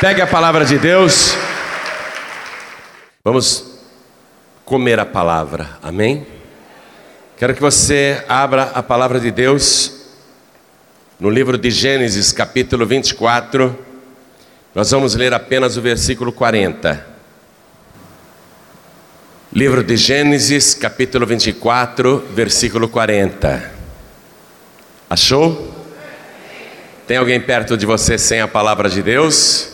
[0.00, 1.36] Pegue a palavra de Deus.
[3.22, 3.78] Vamos
[4.64, 6.26] comer a palavra, amém?
[7.38, 10.08] Quero que você abra a palavra de Deus
[11.18, 13.78] no livro de Gênesis, capítulo 24.
[14.74, 17.06] Nós vamos ler apenas o versículo 40.
[19.52, 23.72] Livro de Gênesis, capítulo 24, versículo 40.
[25.08, 25.72] Achou?
[27.06, 29.73] Tem alguém perto de você sem a palavra de Deus?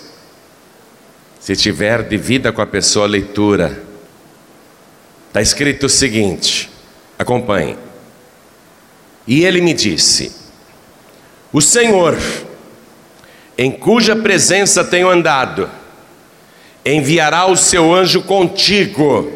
[1.41, 3.83] Se tiver, divida com a pessoa a leitura.
[5.29, 6.71] Está escrito o seguinte:
[7.19, 7.79] acompanhe.
[9.27, 10.33] E ele me disse:
[11.51, 12.19] O Senhor,
[13.57, 15.71] em cuja presença tenho andado,
[16.85, 19.33] enviará o seu anjo contigo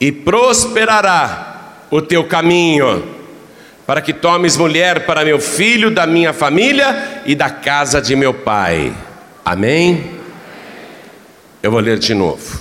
[0.00, 3.16] e prosperará o teu caminho,
[3.84, 8.32] para que tomes mulher para meu filho, da minha família e da casa de meu
[8.32, 8.94] pai.
[9.44, 10.17] Amém?
[11.62, 12.60] Eu vou ler de novo.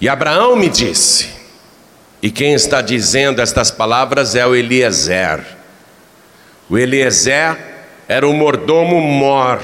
[0.00, 1.28] E Abraão me disse,
[2.22, 5.44] e quem está dizendo estas palavras é o Eliezer.
[6.68, 7.56] O Eliezer
[8.08, 9.60] era o mordomo mor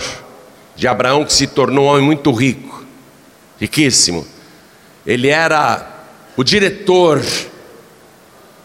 [0.77, 2.85] de Abraão que se tornou um homem muito rico,
[3.59, 4.27] riquíssimo.
[5.07, 5.87] Ele era
[6.37, 7.25] o diretor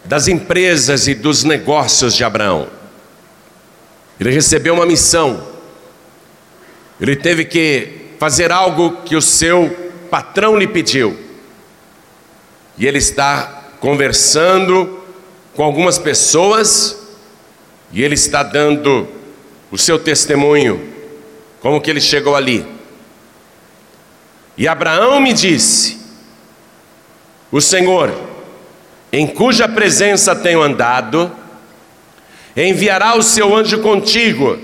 [0.06, 2.68] das empresas e dos negócios de Abraão.
[4.20, 5.48] Ele recebeu uma missão.
[7.00, 11.20] Ele teve que fazer algo que o seu patrão lhe pediu.
[12.78, 15.04] E ele está conversando
[15.54, 17.06] com algumas pessoas
[17.92, 19.06] e ele está dando
[19.70, 20.90] o seu testemunho,
[21.60, 22.66] como que ele chegou ali.
[24.58, 26.00] E Abraão me disse:
[27.52, 28.10] O Senhor,
[29.12, 31.30] em cuja presença tenho andado,
[32.56, 34.58] enviará o seu anjo contigo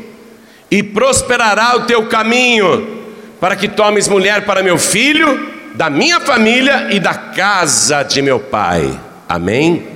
[0.72, 2.99] e prosperará o teu caminho
[3.40, 8.40] para que tomes mulher para meu filho, da minha família e da casa de meu
[8.40, 9.00] pai.
[9.28, 9.88] Amém?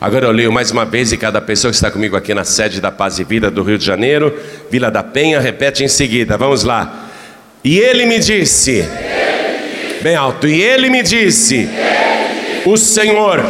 [0.00, 2.80] Agora eu leio mais uma vez e cada pessoa que está comigo aqui na sede
[2.80, 4.34] da Paz e Vida do Rio de Janeiro,
[4.70, 6.38] Vila da Penha, repete em seguida.
[6.38, 7.08] Vamos lá.
[7.62, 8.88] E ele me disse,
[10.00, 11.68] bem alto, e ele me disse,
[12.64, 13.44] o Senhor,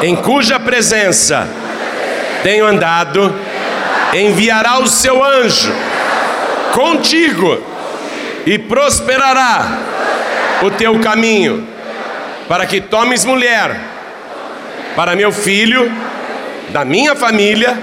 [0.00, 1.48] em cuja presença
[2.44, 3.34] tenho andado,
[4.14, 5.74] enviará o seu anjo
[6.72, 7.69] contigo
[8.46, 9.78] e prosperará
[10.62, 11.66] o teu caminho,
[12.48, 13.78] para que tomes mulher
[14.94, 15.90] para meu filho,
[16.70, 17.78] da minha família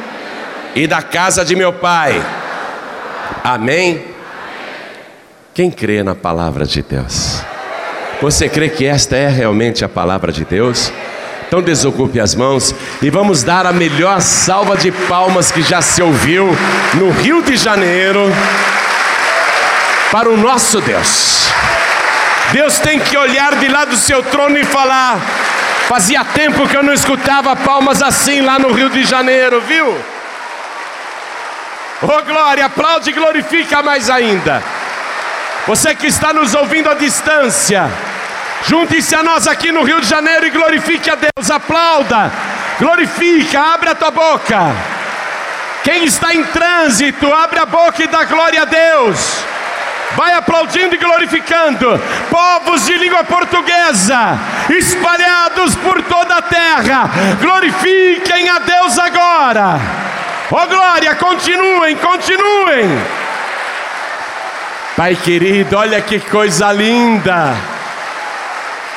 [0.76, 2.22] e da casa de meu pai.
[3.44, 4.04] Amém?
[5.54, 7.42] Quem crê na palavra de Deus?
[8.22, 10.92] Você crê que esta é realmente a palavra de Deus?
[11.48, 16.02] Então desocupe as mãos e vamos dar a melhor salva de palmas que já se
[16.02, 16.50] ouviu
[16.94, 18.20] no Rio de Janeiro
[20.18, 21.48] para o nosso Deus.
[22.52, 25.20] Deus tem que olhar de lá do seu trono e falar:
[25.88, 29.96] fazia tempo que eu não escutava palmas assim lá no Rio de Janeiro, viu?
[32.02, 34.64] Oh glória, aplaude e glorifica mais ainda.
[35.68, 37.88] Você que está nos ouvindo à distância,
[38.68, 42.32] junte-se a nós aqui no Rio de Janeiro e glorifique a Deus, aplauda,
[42.80, 44.76] glorifica, abre a tua boca.
[45.84, 49.46] Quem está em trânsito, abre a boca e dá glória a Deus.
[50.16, 52.02] Vai aplaudindo e glorificando.
[52.30, 57.10] Povos de língua portuguesa, espalhados por toda a terra,
[57.40, 59.80] glorifiquem a Deus agora.
[60.52, 62.88] Ó oh, glória, continuem, continuem.
[64.96, 67.54] Pai querido, olha que coisa linda.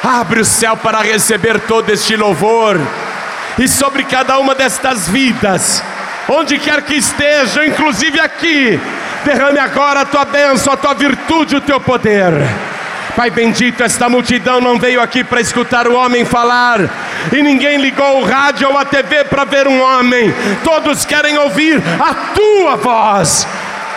[0.03, 2.81] Abre o céu para receber todo este louvor.
[3.59, 5.83] E sobre cada uma destas vidas,
[6.31, 8.81] onde quer que estejam, inclusive aqui,
[9.25, 12.33] Derrame agora a tua bênção, a tua virtude, o teu poder.
[13.15, 16.79] Pai bendito, esta multidão não veio aqui para escutar o homem falar,
[17.31, 20.33] e ninguém ligou o rádio ou a TV para ver um homem,
[20.65, 23.47] todos querem ouvir a tua voz.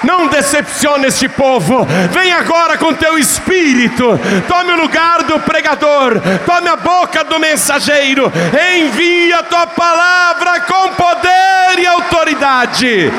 [0.04, 1.86] Não decepcione este povo.
[2.12, 4.20] Vem agora com teu espírito.
[4.48, 6.22] Tome o lugar do pregador.
[6.46, 8.32] Tome a boca do mensageiro.
[8.76, 13.12] Envia a tua palavra com poder e autoridade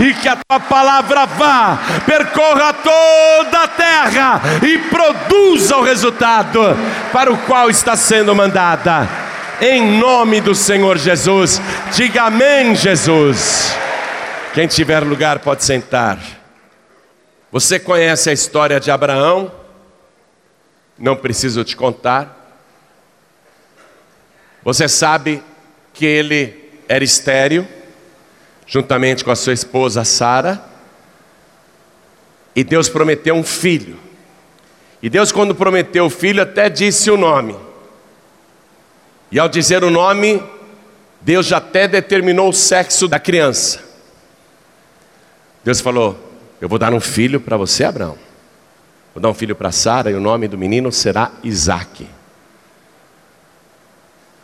[0.00, 1.76] e que a tua palavra vá,
[2.06, 6.60] percorra toda a terra e produza o resultado
[7.12, 9.08] para o qual está sendo mandada.
[9.60, 11.60] Em nome do Senhor Jesus,
[11.92, 13.76] diga amém, Jesus.
[14.54, 16.18] Quem tiver lugar pode sentar.
[17.52, 19.52] Você conhece a história de Abraão?
[20.98, 22.34] Não preciso te contar.
[24.64, 25.42] Você sabe
[25.92, 27.66] que ele era estéril
[28.66, 30.62] juntamente com a sua esposa Sara.
[32.54, 33.98] E Deus prometeu um filho.
[35.02, 37.56] E Deus, quando prometeu o filho, até disse o nome.
[39.30, 40.42] E ao dizer o nome,
[41.20, 43.87] Deus já até determinou o sexo da criança.
[45.68, 46.18] Deus falou:
[46.62, 48.16] Eu vou dar um filho para você, Abraão.
[49.14, 52.08] Vou dar um filho para Sara, e o nome do menino será Isaac.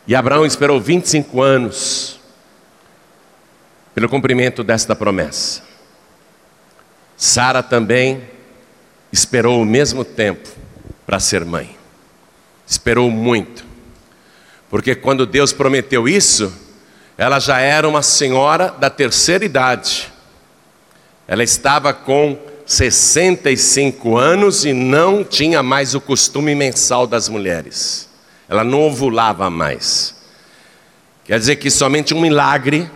[0.07, 2.21] E Abraão esperou 25 anos
[3.95, 5.63] pelo cumprimento desta promessa.
[7.17, 8.23] Sara também
[9.11, 10.51] esperou o mesmo tempo
[11.07, 11.75] para ser mãe.
[12.67, 13.65] Esperou muito.
[14.69, 16.53] Porque quando Deus prometeu isso,
[17.17, 20.13] ela já era uma senhora da terceira idade.
[21.27, 28.09] Ela estava com 65 anos e não tinha mais o costume mensal das mulheres.
[28.49, 30.15] Ela não ovulava mais.
[31.25, 32.91] Quer dizer que somente um milagre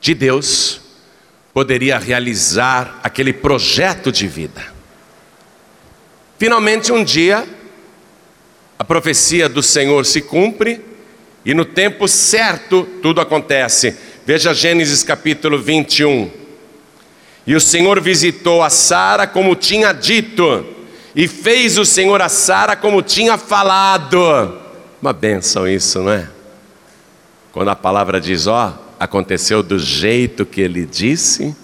[0.00, 0.80] de Deus
[1.52, 4.62] poderia realizar aquele projeto de vida.
[6.38, 7.46] Finalmente, um dia,
[8.78, 10.84] a profecia do Senhor se cumpre
[11.44, 13.96] e no tempo certo tudo acontece.
[14.26, 16.39] Veja Gênesis capítulo 21.
[17.46, 20.64] E o Senhor visitou a Sara como tinha dito,
[21.14, 24.60] e fez o Senhor a Sara como tinha falado.
[25.00, 26.28] Uma benção isso, não é?
[27.52, 31.56] Quando a palavra diz, ó, aconteceu do jeito que ele disse,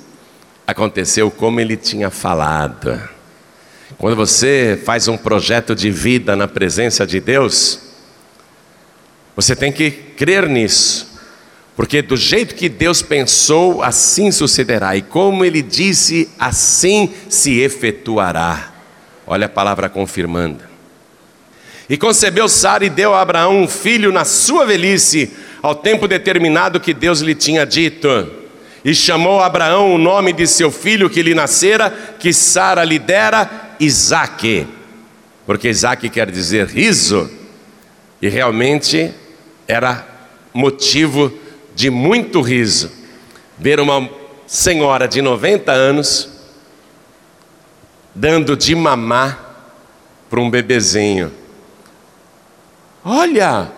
[0.67, 3.01] aconteceu como ele tinha falado.
[3.99, 7.81] Quando você faz um projeto de vida na presença de Deus,
[9.37, 11.16] você tem que crer nisso,
[11.77, 18.73] porque do jeito que Deus pensou, assim sucederá, e como ele disse, assim se efetuará.
[19.27, 20.65] Olha a palavra confirmando.
[21.89, 25.31] E concebeu Sara e deu a Abraão um filho na sua velhice,
[25.61, 28.09] ao tempo determinado que Deus lhe tinha dito.
[28.83, 33.75] E chamou Abraão o nome de seu filho que lhe nascera, que Sara lhe dera,
[33.79, 34.67] Isaque.
[35.45, 37.31] Porque Isaque quer dizer riso.
[38.23, 39.13] E realmente
[39.69, 40.07] era
[40.55, 41.46] motivo de
[41.91, 42.91] muito riso
[43.59, 44.09] ver uma
[44.47, 46.29] senhora de 90 anos
[48.15, 49.39] dando de mamar
[50.31, 51.31] para um bebezinho.
[53.05, 53.71] Olha,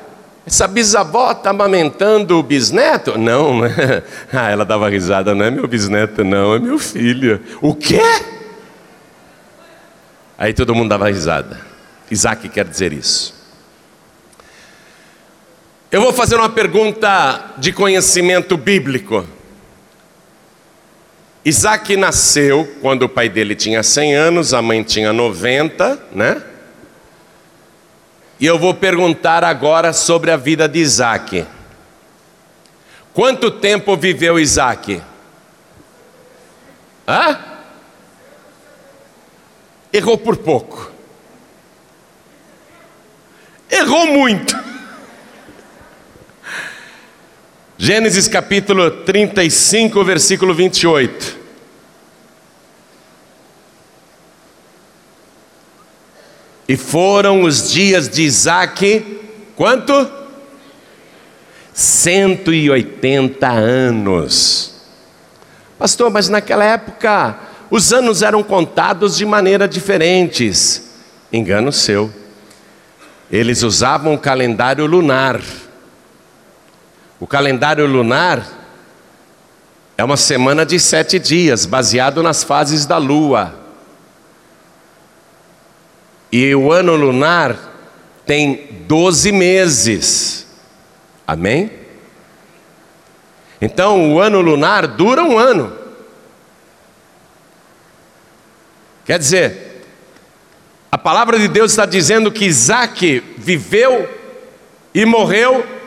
[0.47, 3.19] essa bisavó está amamentando o bisneto?
[3.19, 4.03] Não, né?
[4.33, 7.43] ah, ela dava risada, não é meu bisneto, não, é meu filho.
[7.61, 8.00] O quê?
[10.39, 11.61] Aí todo mundo dava risada.
[12.11, 13.38] Isaac quer dizer isso.
[15.90, 19.26] Eu vou fazer uma pergunta de conhecimento bíblico.
[21.43, 26.43] Isaac nasceu quando o pai dele tinha 100 anos, a mãe tinha 90, né?
[28.38, 31.46] E eu vou perguntar agora sobre a vida de Isaac.
[33.14, 35.00] Quanto tempo viveu Isaac?
[37.08, 37.38] Hã?
[39.90, 40.93] Errou por pouco.
[43.70, 44.55] Errou muito.
[47.80, 51.38] Gênesis capítulo 35, versículo 28.
[56.66, 59.20] E foram os dias de Isaac,
[59.54, 60.10] quanto?
[61.72, 64.75] 180 anos.
[65.78, 67.38] Pastor, mas naquela época
[67.70, 70.97] os anos eram contados de maneira diferentes.
[71.32, 72.12] Engano seu.
[73.30, 75.40] Eles usavam o calendário lunar.
[77.20, 78.46] O calendário lunar
[79.96, 83.52] é uma semana de sete dias, baseado nas fases da lua.
[86.30, 87.56] E o ano lunar
[88.25, 90.46] tem 12 meses.
[91.26, 91.72] Amém?
[93.60, 95.76] Então o ano lunar dura um ano.
[99.04, 99.84] Quer dizer,
[100.92, 104.08] a palavra de Deus está dizendo que Isaac viveu
[104.94, 105.77] e morreu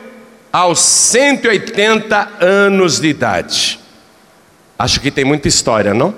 [0.52, 3.80] aos 180 anos de idade.
[4.78, 6.14] Acho que tem muita história, não?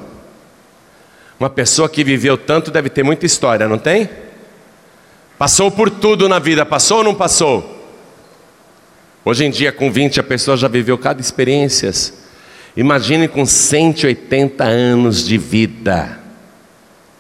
[1.39, 4.09] Uma pessoa que viveu tanto deve ter muita história, não tem?
[5.39, 7.71] Passou por tudo na vida, passou ou não passou?
[9.25, 11.93] Hoje em dia, com 20, a pessoa já viveu cada experiência.
[12.77, 16.19] Imagine com 180 anos de vida.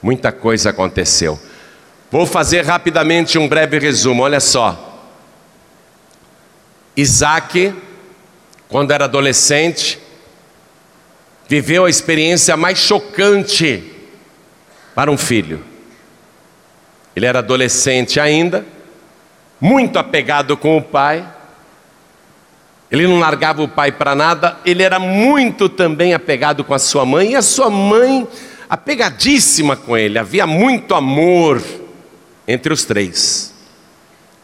[0.02, 1.38] Muita coisa aconteceu.
[2.10, 4.93] Vou fazer rapidamente um breve resumo, olha só.
[6.96, 7.74] Isaac,
[8.68, 9.98] quando era adolescente,
[11.48, 13.92] viveu a experiência mais chocante
[14.94, 15.62] para um filho.
[17.14, 18.64] Ele era adolescente ainda,
[19.60, 21.26] muito apegado com o pai.
[22.90, 27.04] Ele não largava o pai para nada, ele era muito também apegado com a sua
[27.04, 28.26] mãe, e a sua mãe
[28.68, 31.62] apegadíssima com ele, havia muito amor
[32.46, 33.52] entre os três.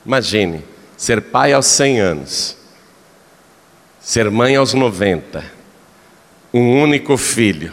[0.04, 0.64] Imagine,
[1.00, 2.57] ser pai aos 100 anos,
[3.99, 5.42] ser mãe aos 90,
[6.52, 7.73] um único filho.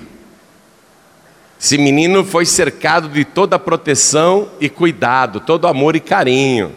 [1.59, 6.71] Esse menino foi cercado de toda proteção e cuidado, todo amor e carinho.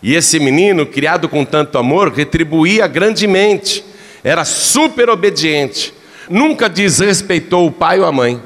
[0.00, 3.84] E esse menino, criado com tanto amor, retribuía grandemente,
[4.22, 5.92] era super obediente,
[6.30, 8.40] nunca desrespeitou o pai ou a mãe,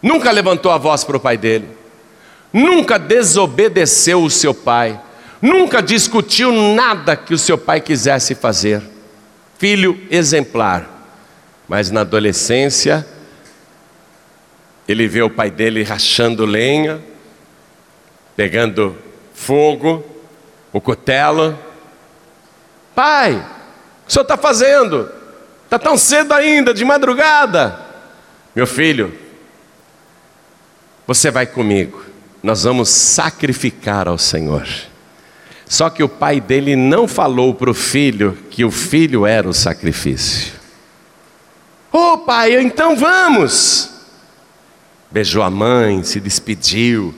[0.00, 1.68] nunca levantou a voz para o pai dele,
[2.50, 4.98] nunca desobedeceu o seu pai,
[5.44, 8.82] nunca discutiu nada que o seu pai quisesse fazer.
[9.58, 10.88] Filho exemplar,
[11.68, 13.06] mas na adolescência,
[14.88, 16.98] ele vê o pai dele rachando lenha,
[18.34, 18.96] pegando
[19.34, 20.02] fogo,
[20.72, 21.58] o cutelo.
[22.94, 25.10] Pai, o que o senhor está fazendo?
[25.64, 27.78] Está tão cedo ainda, de madrugada.
[28.54, 29.12] Meu filho,
[31.06, 32.02] você vai comigo,
[32.42, 34.66] nós vamos sacrificar ao Senhor.
[35.66, 39.54] Só que o pai dele não falou para o filho que o filho era o
[39.54, 40.52] sacrifício.
[41.92, 43.90] Ô oh, pai, então vamos.
[45.10, 47.14] Beijou a mãe, se despediu.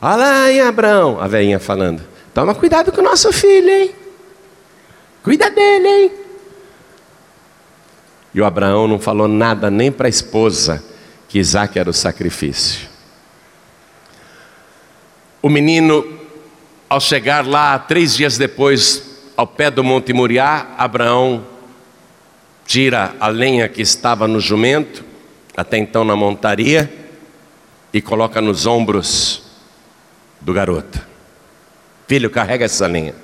[0.00, 2.02] Olha lá, hein, a velhinha falando.
[2.32, 3.94] Toma cuidado com o nosso filho, hein?
[5.22, 6.12] Cuida dele, hein?
[8.32, 10.84] E o Abraão não falou nada nem para a esposa
[11.28, 12.88] que Isaac era o sacrifício.
[15.40, 16.15] O menino,
[16.88, 21.44] ao chegar lá, três dias depois, ao pé do Monte Moriá, Abraão
[22.66, 25.04] tira a lenha que estava no jumento,
[25.56, 26.92] até então na montaria,
[27.92, 29.42] e coloca nos ombros
[30.40, 31.00] do garoto.
[32.06, 33.14] Filho, carrega essa linha.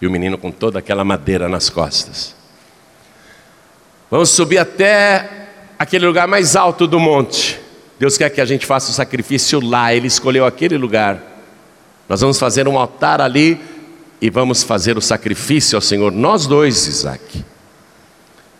[0.00, 2.34] E o menino com toda aquela madeira nas costas.
[4.10, 5.48] Vamos subir até
[5.78, 7.60] aquele lugar mais alto do monte.
[7.98, 11.20] Deus quer que a gente faça o sacrifício lá, Ele escolheu aquele lugar.
[12.08, 13.60] Nós vamos fazer um altar ali
[14.20, 17.44] e vamos fazer o sacrifício ao Senhor, nós dois, Isaac.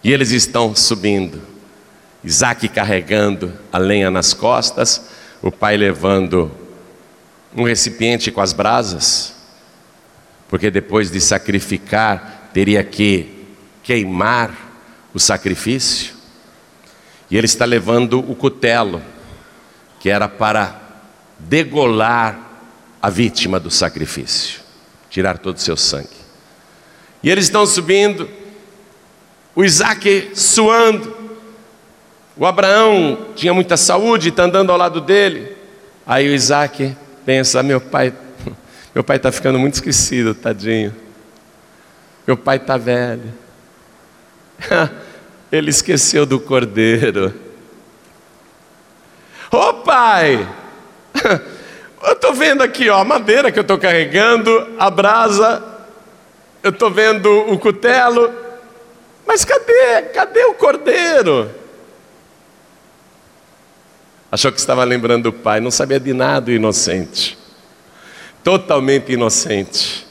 [0.04, 1.40] E eles estão subindo.
[2.22, 5.08] Isaac carregando a lenha nas costas,
[5.40, 6.50] o pai levando
[7.56, 9.34] um recipiente com as brasas,
[10.48, 13.46] porque depois de sacrificar, teria que
[13.82, 14.50] queimar
[15.14, 16.14] o sacrifício,
[17.30, 19.00] e ele está levando o cutelo,
[20.00, 20.80] que era para
[21.38, 22.47] degolar
[23.00, 24.60] a vítima do sacrifício,
[25.08, 26.08] tirar todo o seu sangue.
[27.22, 28.28] E eles estão subindo,
[29.54, 31.16] o Isaac suando,
[32.36, 35.56] o Abraão tinha muita saúde, está andando ao lado dele.
[36.06, 38.14] Aí o Isaac pensa: meu pai,
[38.94, 40.94] meu pai está ficando muito esquecido, tadinho.
[42.24, 43.34] Meu pai está velho.
[45.50, 47.34] Ele esqueceu do cordeiro.
[49.50, 50.46] Ô oh, pai,
[52.02, 55.62] eu estou vendo aqui ó, a madeira que eu estou carregando, a brasa,
[56.62, 58.32] eu estou vendo o cutelo,
[59.26, 60.02] mas cadê?
[60.12, 61.50] Cadê o cordeiro?
[64.30, 67.38] Achou que estava lembrando o pai, não sabia de nada, inocente.
[68.44, 70.06] Totalmente inocente.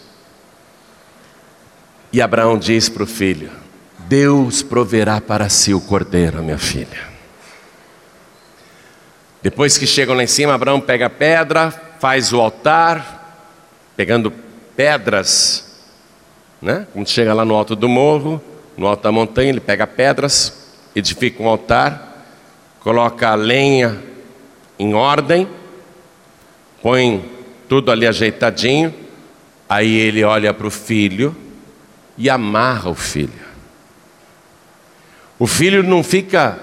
[2.11, 3.51] E Abraão diz para o filho:
[3.99, 7.16] Deus proverá para si o cordeiro, minha filha.
[9.41, 13.45] Depois que chegam lá em cima, Abraão pega a pedra, faz o altar,
[13.95, 14.31] pegando
[14.75, 15.85] pedras,
[16.61, 16.87] né?
[16.93, 18.41] Quando chega lá no alto do morro,
[18.75, 22.25] no alto da montanha, ele pega pedras, edifica um altar,
[22.79, 24.01] coloca a lenha
[24.79, 25.47] em ordem,
[26.81, 27.23] põe
[27.67, 28.93] tudo ali ajeitadinho,
[29.67, 31.35] aí ele olha para o filho
[32.17, 33.47] e amarra o filho.
[35.39, 36.57] O filho não fica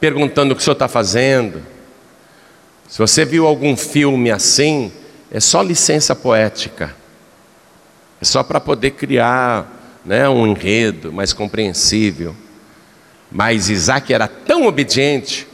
[0.00, 1.62] perguntando o que o senhor está fazendo.
[2.88, 4.90] Se você viu algum filme assim,
[5.30, 6.96] é só licença poética.
[8.20, 12.34] É só para poder criar né, um enredo mais compreensível.
[13.30, 15.46] Mas Isaac era tão obediente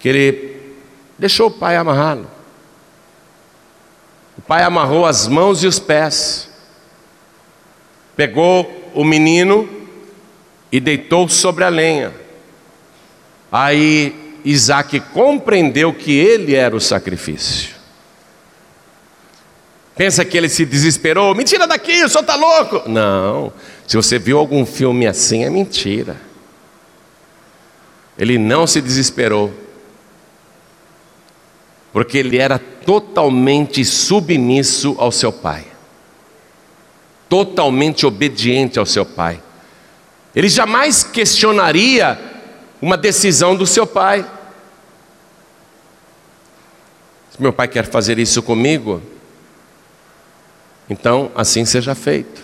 [0.00, 0.74] que ele
[1.16, 2.28] deixou o pai amarrá-lo.
[4.36, 6.50] O pai amarrou as mãos e os pés,
[8.16, 9.68] pegou o menino
[10.72, 12.12] e deitou sobre a lenha.
[13.50, 17.74] Aí Isaac compreendeu que ele era o sacrifício.
[19.96, 22.88] Pensa que ele se desesperou, mentira daqui, o senhor está louco.
[22.88, 23.52] Não,
[23.86, 26.16] se você viu algum filme assim, é mentira.
[28.18, 29.52] Ele não se desesperou
[31.92, 35.64] porque ele era totalmente submisso ao seu pai,
[37.28, 39.40] totalmente obediente ao seu pai.
[40.34, 42.18] Ele jamais questionaria
[42.84, 44.30] uma decisão do seu pai.
[47.30, 49.00] Se meu pai quer fazer isso comigo,
[50.90, 52.42] então assim seja feito.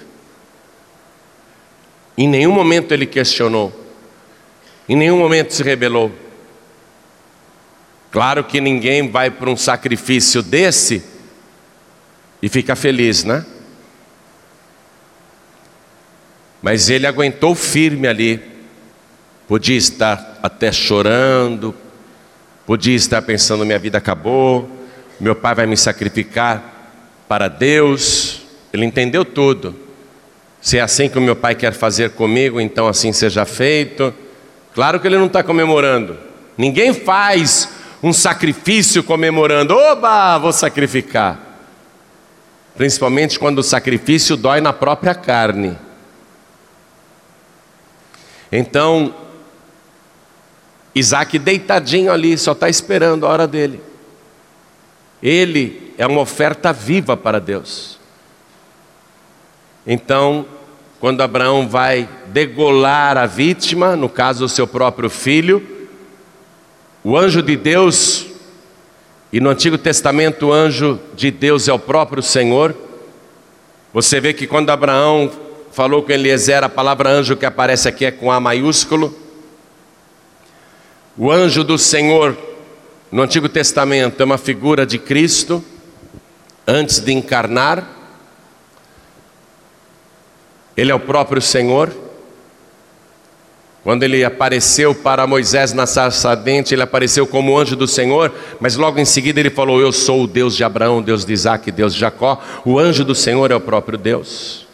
[2.16, 3.70] Em nenhum momento ele questionou,
[4.88, 6.11] em nenhum momento se rebelou.
[8.11, 11.04] Claro que ninguém vai para um sacrifício desse
[12.40, 13.44] e fica feliz, né?
[16.62, 18.60] Mas ele aguentou firme ali.
[19.50, 21.75] Podia estar até chorando,
[22.64, 24.71] podia estar pensando: minha vida acabou,
[25.19, 28.42] meu pai vai me sacrificar para Deus.
[28.73, 29.75] Ele entendeu tudo.
[30.61, 34.14] Se é assim que o meu pai quer fazer comigo, então assim seja feito.
[34.73, 36.16] Claro que ele não está comemorando.
[36.57, 41.40] Ninguém faz um sacrifício comemorando, oba, vou sacrificar.
[42.76, 45.76] Principalmente quando o sacrifício dói na própria carne.
[48.52, 49.12] Então,
[50.94, 53.80] Isaac deitadinho ali, só está esperando a hora dele.
[55.23, 57.99] Ele é uma oferta viva para Deus.
[59.87, 60.47] Então,
[60.99, 65.66] quando Abraão vai degolar a vítima, no caso o seu próprio filho,
[67.02, 68.26] o anjo de Deus,
[69.32, 72.75] e no Antigo Testamento o anjo de Deus é o próprio Senhor.
[73.92, 75.30] Você vê que quando Abraão
[75.73, 79.14] falou com Eliezer, a palavra anjo que aparece aqui é com A maiúsculo.
[81.17, 82.37] O anjo do Senhor,
[83.11, 85.64] no Antigo Testamento, é uma figura de Cristo,
[86.67, 87.87] antes de encarnar.
[90.76, 91.93] Ele é o próprio Senhor.
[93.83, 98.76] Quando ele apareceu para Moisés na sarça ardente, ele apareceu como anjo do Senhor, mas
[98.76, 101.95] logo em seguida ele falou: Eu sou o Deus de Abraão, Deus de Isaac, Deus
[101.95, 102.40] de Jacó.
[102.64, 104.69] O anjo do Senhor é o próprio Deus.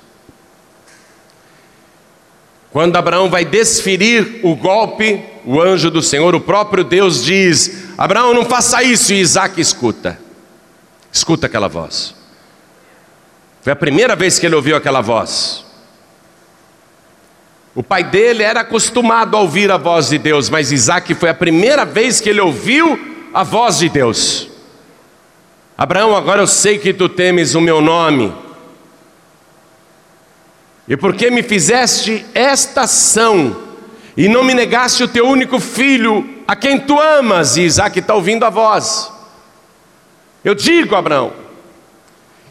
[2.70, 8.34] Quando Abraão vai desferir o golpe, o anjo do Senhor, o próprio Deus diz: Abraão,
[8.34, 9.12] não faça isso.
[9.12, 10.18] E Isaac escuta,
[11.12, 12.14] escuta aquela voz.
[13.62, 15.64] Foi a primeira vez que ele ouviu aquela voz.
[17.74, 21.34] O pai dele era acostumado a ouvir a voz de Deus, mas Isaac foi a
[21.34, 22.98] primeira vez que ele ouviu
[23.34, 24.48] a voz de Deus.
[25.76, 28.32] Abraão, agora eu sei que tu temes o meu nome
[30.88, 33.64] e porque me fizeste esta ação,
[34.16, 38.14] e não me negaste o teu único filho, a quem tu amas, e Isaac está
[38.14, 39.10] ouvindo a voz.
[40.44, 41.32] Eu digo, Abraão,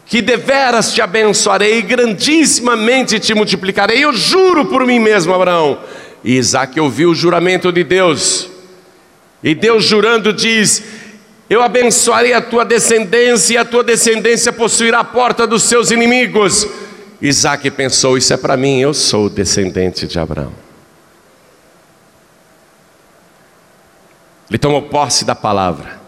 [0.04, 5.80] que deveras te abençoarei, grandissimamente te multiplicarei, eu juro por mim mesmo, Abraão.
[6.22, 8.48] E Isaac ouviu o juramento de Deus,
[9.42, 10.82] e Deus jurando diz:
[11.48, 16.68] Eu abençoarei a tua descendência, e a tua descendência possuirá a porta dos seus inimigos.
[17.20, 20.52] Isaac pensou: Isso é para mim, eu sou descendente de Abraão.
[24.48, 26.00] Ele tomou posse da palavra.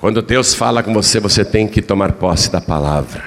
[0.00, 3.24] Quando Deus fala com você, você tem que tomar posse da palavra.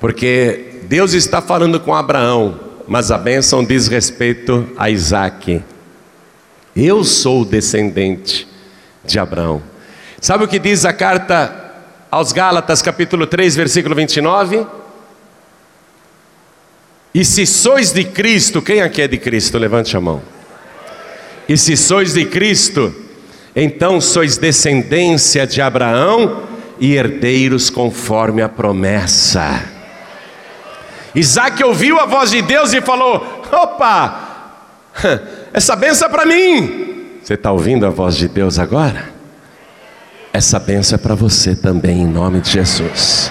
[0.00, 5.62] Porque Deus está falando com Abraão, mas a bênção diz respeito a Isaac.
[6.76, 8.46] Eu sou descendente
[9.02, 9.62] de Abraão.
[10.20, 11.63] Sabe o que diz a carta
[12.14, 14.64] aos Gálatas, capítulo 3, versículo 29.
[17.12, 19.58] E se sois de Cristo, quem aqui é de Cristo?
[19.58, 20.22] Levante a mão.
[21.48, 22.94] E se sois de Cristo,
[23.54, 26.44] então sois descendência de Abraão
[26.78, 29.64] e herdeiros conforme a promessa.
[31.16, 34.52] Isaac ouviu a voz de Deus e falou: opa,
[35.52, 37.18] essa benção é para mim.
[37.20, 39.13] Você está ouvindo a voz de Deus agora?
[40.34, 43.30] Essa benção é para você também, em nome de Jesus.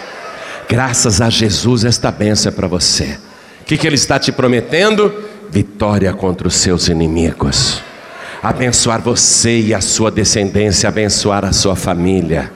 [0.70, 3.18] Graças a Jesus, esta benção é para você.
[3.60, 5.13] O que, que Ele está te prometendo?
[5.52, 7.84] Vitória contra os seus inimigos.
[8.42, 12.50] Abençoar você e a sua descendência, abençoar a sua família.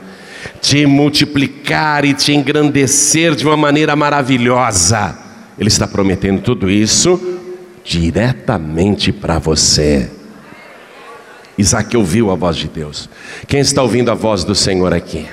[0.62, 5.14] Te multiplicar e te engrandecer de uma maneira maravilhosa.
[5.58, 7.20] Ele está prometendo tudo isso
[7.84, 10.08] diretamente para você.
[11.58, 13.10] Isaac ouviu a voz de Deus.
[13.48, 15.28] Quem está ouvindo a voz do Senhor aqui?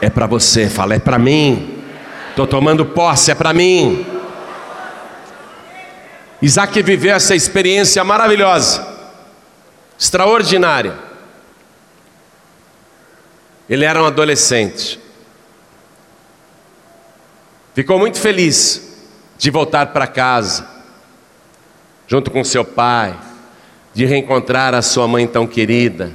[0.00, 1.82] É para você, fala, é para mim.
[2.30, 4.06] Estou tomando posse, é para mim.
[6.40, 8.86] Isaac viveu essa experiência maravilhosa,
[9.98, 10.96] extraordinária.
[13.68, 15.00] Ele era um adolescente.
[17.74, 18.96] Ficou muito feliz
[19.36, 20.68] de voltar para casa,
[22.06, 23.18] junto com seu pai,
[23.96, 26.12] de reencontrar a sua mãe tão querida.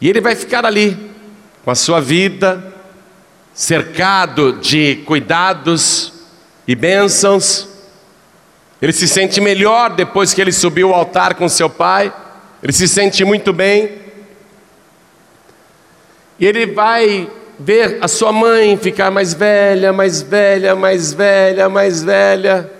[0.00, 0.96] E ele vai ficar ali,
[1.62, 2.72] com a sua vida,
[3.52, 6.10] cercado de cuidados
[6.66, 7.68] e bênçãos,
[8.80, 12.10] Ele se sente melhor depois que ele subiu ao altar com seu pai.
[12.62, 13.98] Ele se sente muito bem.
[16.38, 22.02] E ele vai ver a sua mãe ficar mais velha, mais velha, mais velha, mais
[22.02, 22.77] velha.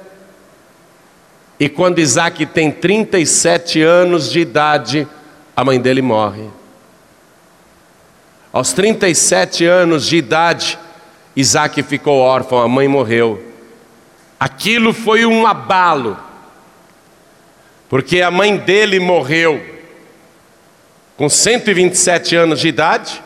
[1.59, 5.09] E quando Isaac tem 37 anos de idade,
[5.57, 6.49] a mãe dele morre.
[8.53, 10.79] Aos 37 anos de idade,
[11.35, 13.45] Isaac ficou órfão, a mãe morreu.
[14.39, 16.17] Aquilo foi um abalo,
[17.89, 19.61] porque a mãe dele morreu
[21.17, 23.21] com 127 anos de idade.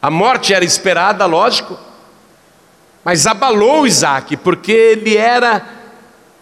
[0.00, 1.78] A morte era esperada, lógico,
[3.04, 5.64] mas abalou Isaac, porque ele era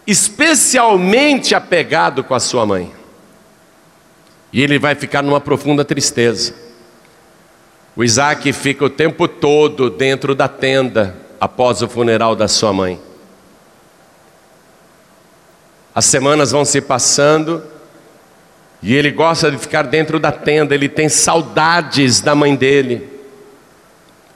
[0.07, 2.91] especialmente apegado com a sua mãe.
[4.51, 6.53] E ele vai ficar numa profunda tristeza.
[7.95, 12.99] O Isaac fica o tempo todo dentro da tenda após o funeral da sua mãe.
[15.93, 17.63] As semanas vão se passando
[18.81, 23.12] e ele gosta de ficar dentro da tenda, ele tem saudades da mãe dele.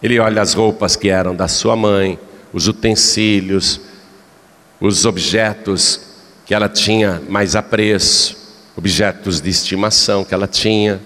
[0.01, 2.19] Ele olha as roupas que eram da sua mãe,
[2.53, 3.81] os utensílios,
[4.79, 6.01] os objetos
[6.45, 8.37] que ela tinha mais apreço,
[8.75, 11.01] objetos de estimação que ela tinha.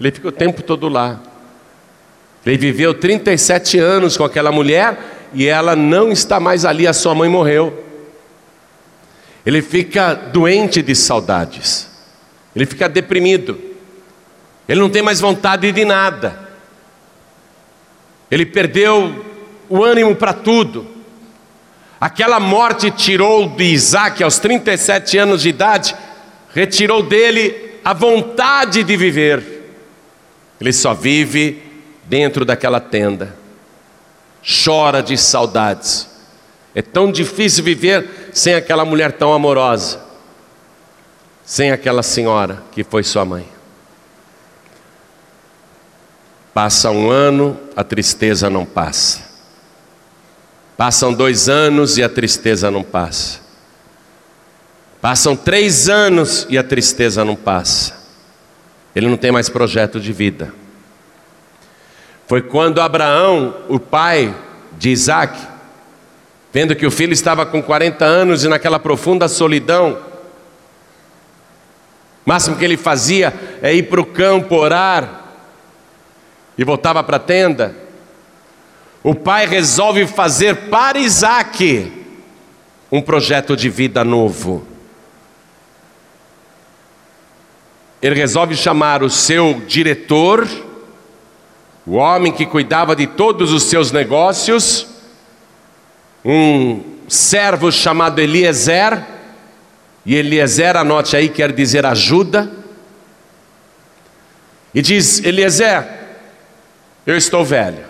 [0.00, 1.20] Ele fica o tempo todo lá.
[2.44, 4.98] Ele viveu 37 anos com aquela mulher
[5.34, 7.84] e ela não está mais ali, a sua mãe morreu.
[9.44, 11.88] Ele fica doente de saudades,
[12.54, 13.56] ele fica deprimido,
[14.68, 16.45] ele não tem mais vontade de nada.
[18.30, 19.24] Ele perdeu
[19.68, 20.86] o ânimo para tudo.
[22.00, 25.96] Aquela morte tirou de Isaac aos 37 anos de idade,
[26.54, 29.72] retirou dele a vontade de viver.
[30.60, 31.62] Ele só vive
[32.04, 33.34] dentro daquela tenda,
[34.64, 36.08] chora de saudades.
[36.74, 40.00] É tão difícil viver sem aquela mulher tão amorosa,
[41.44, 43.55] sem aquela senhora que foi sua mãe.
[46.56, 49.20] Passa um ano, a tristeza não passa.
[50.74, 53.40] Passam dois anos e a tristeza não passa.
[54.98, 57.94] Passam três anos e a tristeza não passa.
[58.94, 60.50] Ele não tem mais projeto de vida.
[62.26, 64.34] Foi quando Abraão, o pai
[64.78, 65.38] de Isaac,
[66.54, 69.98] vendo que o filho estava com 40 anos e naquela profunda solidão,
[72.24, 75.25] o máximo que ele fazia é ir para o campo orar,
[76.56, 77.74] e voltava para a tenda,
[79.02, 81.92] o pai resolve fazer para Isaac
[82.90, 84.66] um projeto de vida novo.
[88.00, 90.46] Ele resolve chamar o seu diretor,
[91.86, 94.86] o homem que cuidava de todos os seus negócios,
[96.24, 99.04] um servo chamado Eliezer,
[100.04, 102.50] e Eliezer, anote aí, quer dizer ajuda,
[104.74, 106.05] e diz: Eliezer,
[107.06, 107.84] eu estou velho.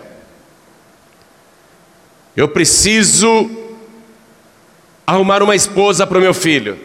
[2.35, 3.49] Eu preciso
[5.05, 6.77] arrumar uma esposa para o meu filho.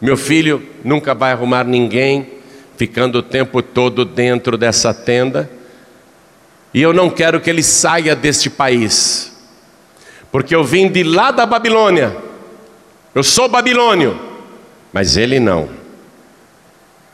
[0.00, 2.28] Meu filho nunca vai arrumar ninguém
[2.76, 5.50] ficando o tempo todo dentro dessa tenda.
[6.74, 9.32] E eu não quero que ele saia deste país,
[10.32, 12.16] porque eu vim de lá da Babilônia.
[13.14, 14.20] Eu sou babilônio,
[14.92, 15.68] mas ele não.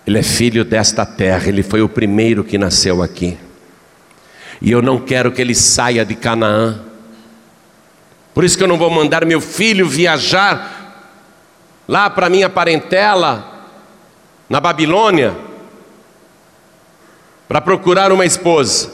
[0.07, 3.37] Ele é filho desta terra, ele foi o primeiro que nasceu aqui.
[4.61, 6.81] E eu não quero que ele saia de Canaã.
[8.35, 10.81] Por isso que eu não vou mandar meu filho viajar
[11.89, 13.67] lá para minha parentela,
[14.49, 15.37] na Babilônia,
[17.49, 18.93] para procurar uma esposa.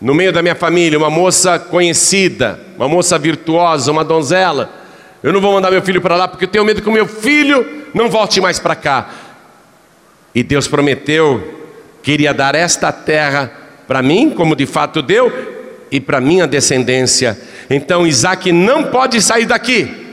[0.00, 4.70] No meio da minha família, uma moça conhecida, uma moça virtuosa, uma donzela.
[5.22, 7.06] Eu não vou mandar meu filho para lá porque eu tenho medo que o meu
[7.06, 9.10] filho não volte mais para cá.
[10.34, 11.62] E Deus prometeu
[12.02, 15.30] que iria dar esta terra para mim, como de fato deu,
[15.90, 17.38] e para minha descendência.
[17.70, 20.04] Então Isaac não pode sair daqui.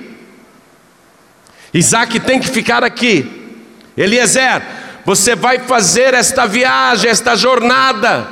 [1.74, 3.58] Isaac tem que ficar aqui.
[3.98, 4.62] Eliezer,
[5.06, 8.28] você vai fazer esta viagem, esta jornada.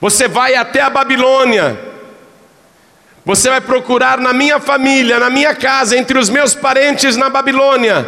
[0.00, 1.78] Você vai até a Babilônia.
[3.24, 8.06] Você vai procurar na minha família, na minha casa, entre os meus parentes na Babilônia,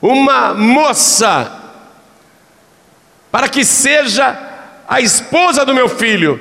[0.00, 1.63] uma moça
[3.34, 4.38] para que seja
[4.86, 6.40] a esposa do meu filho.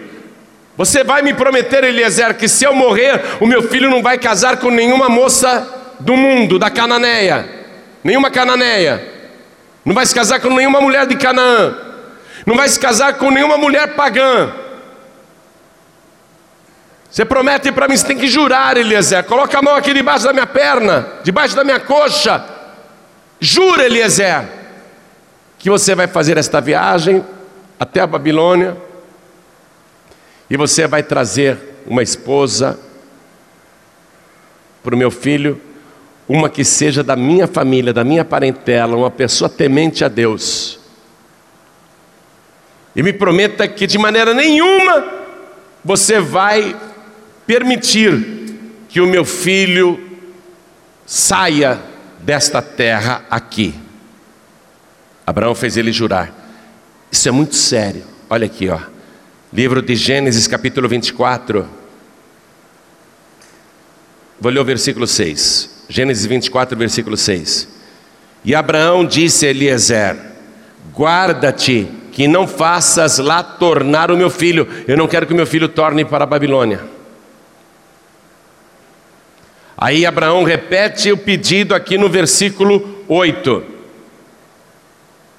[0.78, 4.58] Você vai me prometer, Eliezer, que se eu morrer, o meu filho não vai casar
[4.58, 7.50] com nenhuma moça do mundo, da Cananeia,
[8.04, 9.12] nenhuma Cananeia,
[9.84, 11.76] não vai se casar com nenhuma mulher de Canaã,
[12.46, 14.54] não vai se casar com nenhuma mulher pagã.
[17.10, 19.24] Você promete para mim, você tem que jurar, Eliezer.
[19.24, 22.46] Coloca a mão aqui debaixo da minha perna, debaixo da minha coxa.
[23.40, 24.62] Jura, Eliezer,
[25.64, 27.24] que você vai fazer esta viagem
[27.80, 28.76] até a Babilônia
[30.50, 32.78] e você vai trazer uma esposa
[34.84, 35.62] para o meu filho,
[36.28, 40.78] uma que seja da minha família, da minha parentela, uma pessoa temente a Deus.
[42.94, 45.06] E me prometa que de maneira nenhuma
[45.82, 46.76] você vai
[47.48, 48.58] permitir
[48.90, 49.98] que o meu filho
[51.06, 51.80] saia
[52.20, 53.83] desta terra aqui.
[55.26, 56.34] Abraão fez ele jurar.
[57.12, 58.04] Isso é muito sério.
[58.30, 58.80] Olha aqui, ó.
[59.52, 61.68] Livro de Gênesis, capítulo 24.
[64.40, 65.86] Vou ler o versículo 6.
[65.88, 67.68] Gênesis 24, versículo 6.
[68.44, 70.18] E Abraão disse a Eliezer:
[70.94, 74.68] Guarda-te, que não faças lá tornar o meu filho.
[74.88, 76.82] Eu não quero que o meu filho torne para a Babilônia.
[79.78, 83.73] Aí Abraão repete o pedido aqui no versículo 8.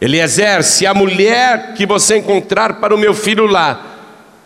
[0.04, 3.80] Eliezer, se a mulher que você encontrar para o meu filho lá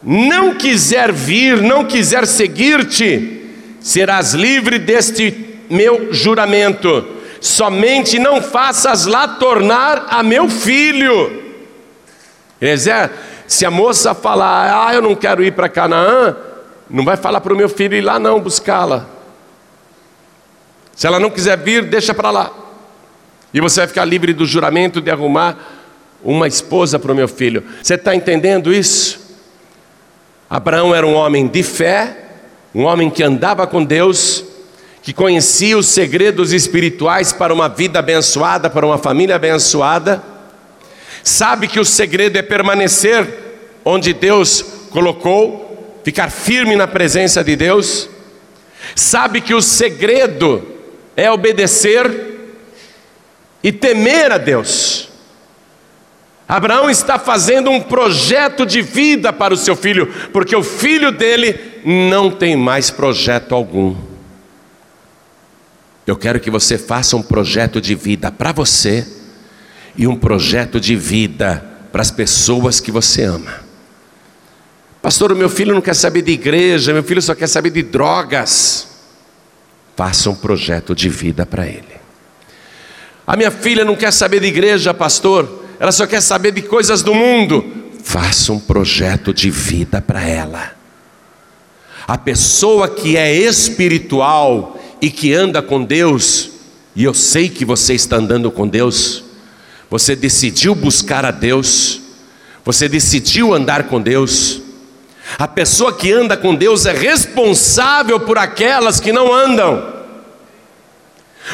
[0.01, 3.45] não quiser vir, não quiser seguir-te,
[3.81, 7.05] serás livre deste meu juramento.
[7.41, 11.43] Somente não faças lá tornar a meu filho.
[12.63, 13.11] Eliezer,
[13.49, 16.37] se a moça falar, ah, eu não quero ir para Canaã,
[16.89, 19.07] não vai falar para o meu filho ir lá não buscá-la.
[20.95, 22.68] Se ela não quiser vir, deixa para lá.
[23.53, 25.57] E você vai ficar livre do juramento de arrumar
[26.23, 27.65] uma esposa para o meu filho.
[27.83, 29.29] Você está entendendo isso?
[30.51, 32.17] Abraão era um homem de fé,
[32.75, 34.45] um homem que andava com Deus,
[35.03, 40.23] que conhecia os segredos espirituais para uma vida abençoada, para uma família abençoada.
[41.23, 43.27] Sabe que o segredo é permanecer
[43.85, 48.09] onde Deus colocou, ficar firme na presença de Deus.
[48.95, 50.67] Sabe que o segredo
[51.17, 52.38] é obedecer
[53.63, 55.09] e temer a Deus.
[56.49, 61.81] Abraão está fazendo um projeto de vida para o seu filho, porque o filho dele
[61.85, 63.95] não tem mais projeto algum.
[66.07, 69.07] Eu quero que você faça um projeto de vida para você
[69.95, 73.61] e um projeto de vida para as pessoas que você ama.
[75.03, 77.83] Pastor, o meu filho não quer saber de igreja, meu filho só quer saber de
[77.83, 78.89] drogas.
[79.95, 81.98] Faça um projeto de vida para ele.
[83.29, 87.03] A minha filha não quer saber de igreja, pastor, ela só quer saber de coisas
[87.03, 87.63] do mundo.
[88.03, 90.73] Faça um projeto de vida para ela.
[92.07, 96.53] A pessoa que é espiritual e que anda com Deus,
[96.97, 99.23] e eu sei que você está andando com Deus,
[99.91, 102.01] você decidiu buscar a Deus,
[102.65, 104.63] você decidiu andar com Deus,
[105.39, 109.98] a pessoa que anda com Deus é responsável por aquelas que não andam.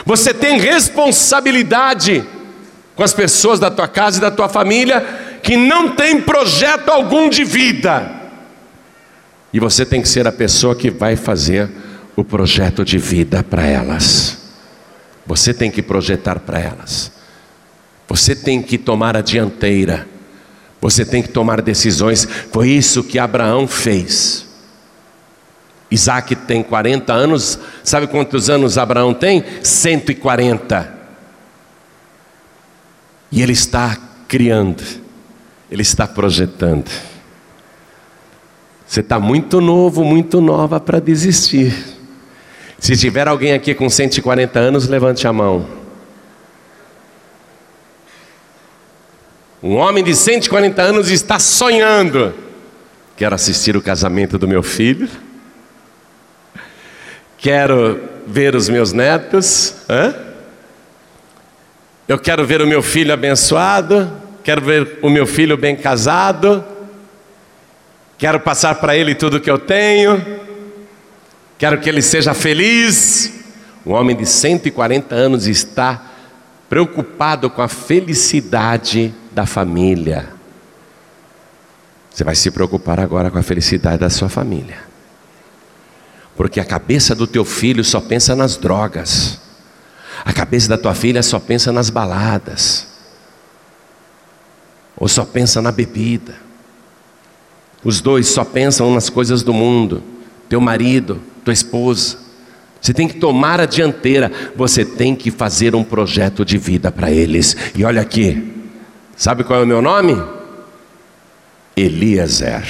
[0.04, 2.24] Você tem responsabilidade
[2.94, 5.00] com as pessoas da tua casa e da tua família
[5.42, 8.10] que não tem projeto algum de vida.
[9.52, 11.70] E você tem que ser a pessoa que vai fazer
[12.16, 14.38] o projeto de vida para elas.
[15.26, 17.12] Você tem que projetar para elas.
[18.08, 20.06] Você tem que tomar a dianteira.
[20.80, 22.26] Você tem que tomar decisões.
[22.52, 24.43] Foi isso que Abraão fez.
[25.94, 27.58] Isaac tem 40 anos.
[27.82, 29.44] Sabe quantos anos Abraão tem?
[29.62, 30.92] 140.
[33.30, 33.96] E ele está
[34.28, 34.82] criando,
[35.70, 36.90] ele está projetando.
[38.86, 41.74] Você está muito novo, muito nova para desistir.
[42.78, 45.66] Se tiver alguém aqui com 140 anos, levante a mão.
[49.62, 52.34] Um homem de 140 anos está sonhando.
[53.16, 55.08] Quero assistir o casamento do meu filho.
[57.44, 59.74] Quero ver os meus netos.
[59.86, 60.14] Hã?
[62.08, 64.10] Eu quero ver o meu filho abençoado.
[64.42, 66.64] Quero ver o meu filho bem casado.
[68.16, 70.24] Quero passar para ele tudo que eu tenho.
[71.58, 73.30] Quero que ele seja feliz.
[73.84, 76.02] Um homem de 140 anos está
[76.66, 80.30] preocupado com a felicidade da família.
[82.10, 84.93] Você vai se preocupar agora com a felicidade da sua família.
[86.36, 89.40] Porque a cabeça do teu filho só pensa nas drogas.
[90.24, 92.86] A cabeça da tua filha só pensa nas baladas.
[94.96, 96.34] Ou só pensa na bebida.
[97.82, 100.02] Os dois só pensam nas coisas do mundo.
[100.48, 102.18] Teu marido, tua esposa.
[102.80, 104.30] Você tem que tomar a dianteira.
[104.56, 107.56] Você tem que fazer um projeto de vida para eles.
[107.74, 108.54] E olha aqui,
[109.16, 110.20] Sabe qual é o meu nome?
[111.76, 112.66] Eliezer.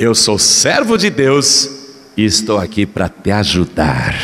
[0.00, 1.68] Eu sou servo de Deus
[2.16, 4.16] e estou aqui para te ajudar,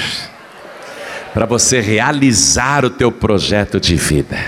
[1.35, 4.39] para você realizar o teu projeto de vida.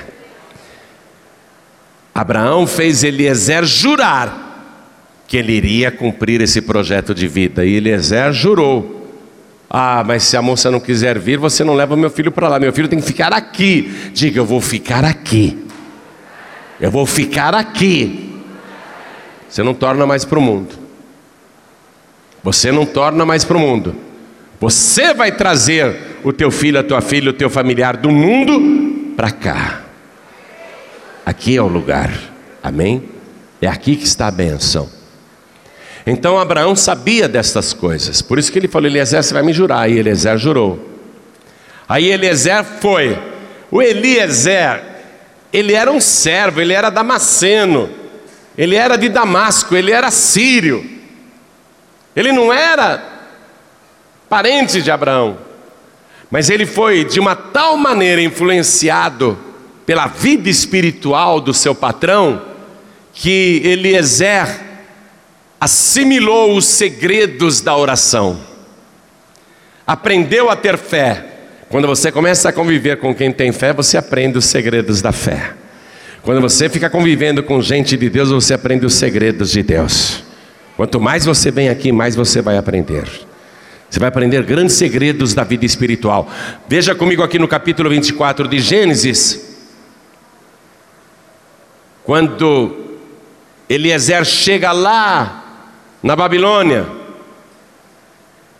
[2.14, 4.46] Abraão fez Eliezer jurar
[5.26, 9.12] que ele iria cumprir esse projeto de vida, e Eliezer jurou.
[9.68, 12.58] Ah, mas se a moça não quiser vir, você não leva meu filho para lá.
[12.58, 14.10] Meu filho tem que ficar aqui.
[14.14, 15.62] Diga, eu vou ficar aqui.
[16.80, 18.34] Eu vou ficar aqui.
[19.46, 20.87] Você não torna mais para o mundo.
[22.42, 23.94] Você não torna mais para o mundo.
[24.60, 29.30] Você vai trazer o teu filho, a tua filha, o teu familiar do mundo para
[29.30, 29.82] cá.
[31.24, 32.12] Aqui é o lugar.
[32.62, 33.04] Amém?
[33.60, 34.88] É aqui que está a benção.
[36.06, 38.22] Então Abraão sabia destas coisas.
[38.22, 39.90] Por isso que ele falou: Eliezer, você vai me jurar.
[39.90, 40.88] E Eliezer jurou.
[41.88, 43.18] Aí Eliezer foi.
[43.70, 44.82] O Eliezer,
[45.52, 47.90] ele era um servo, ele era damasceno.
[48.58, 50.97] Ele era de Damasco, ele era sírio.
[52.18, 53.00] Ele não era
[54.28, 55.38] parente de Abraão.
[56.28, 59.38] Mas ele foi de uma tal maneira influenciado
[59.86, 62.42] pela vida espiritual do seu patrão,
[63.14, 64.48] que Eliezer
[65.60, 68.40] assimilou os segredos da oração,
[69.86, 71.24] aprendeu a ter fé.
[71.68, 75.52] Quando você começa a conviver com quem tem fé, você aprende os segredos da fé.
[76.22, 80.27] Quando você fica convivendo com gente de Deus, você aprende os segredos de Deus.
[80.78, 83.10] Quanto mais você vem aqui, mais você vai aprender.
[83.90, 86.30] Você vai aprender grandes segredos da vida espiritual.
[86.68, 89.58] Veja comigo aqui no capítulo 24 de Gênesis.
[92.04, 93.00] Quando
[93.68, 95.66] Eliezer chega lá
[96.00, 96.86] na Babilônia,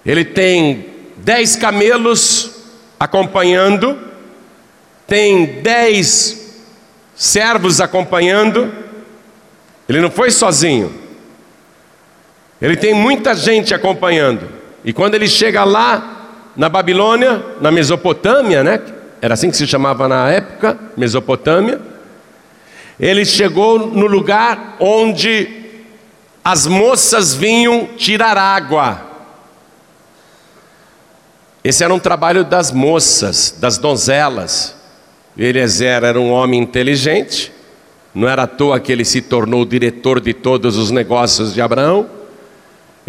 [0.04, 0.86] ele tem
[1.18, 2.50] dez camelos
[2.98, 3.96] acompanhando,
[5.06, 6.64] tem dez
[7.14, 8.74] servos acompanhando.
[9.88, 11.06] Ele não foi sozinho.
[12.60, 14.48] Ele tem muita gente acompanhando.
[14.84, 18.80] E quando ele chega lá na Babilônia, na Mesopotâmia, né?
[19.20, 21.80] Era assim que se chamava na época, Mesopotâmia.
[22.98, 25.48] Ele chegou no lugar onde
[26.44, 29.06] as moças vinham tirar água.
[31.62, 34.74] Esse era um trabalho das moças, das donzelas.
[35.36, 37.52] Eliezer era um homem inteligente,
[38.12, 41.60] não era à toa que ele se tornou o diretor de todos os negócios de
[41.60, 42.17] Abraão.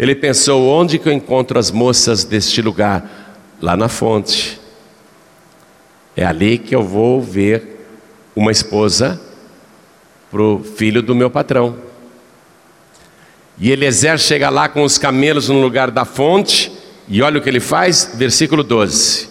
[0.00, 3.36] Ele pensou: onde que eu encontro as moças deste lugar?
[3.60, 4.58] Lá na fonte.
[6.16, 7.84] É ali que eu vou ver
[8.34, 9.20] uma esposa
[10.30, 11.76] para o filho do meu patrão.
[13.58, 16.72] E Eliezer chega lá com os camelos no lugar da fonte,
[17.06, 19.28] e olha o que ele faz, versículo 12.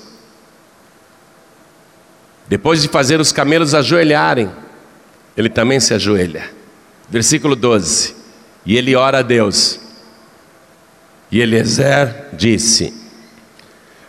[2.47, 4.51] Depois de fazer os camelos ajoelharem,
[5.36, 6.43] ele também se ajoelha.
[7.10, 8.15] Versículo 12.
[8.67, 9.88] E ele ora a Deus.
[11.32, 12.94] E Eliezer disse: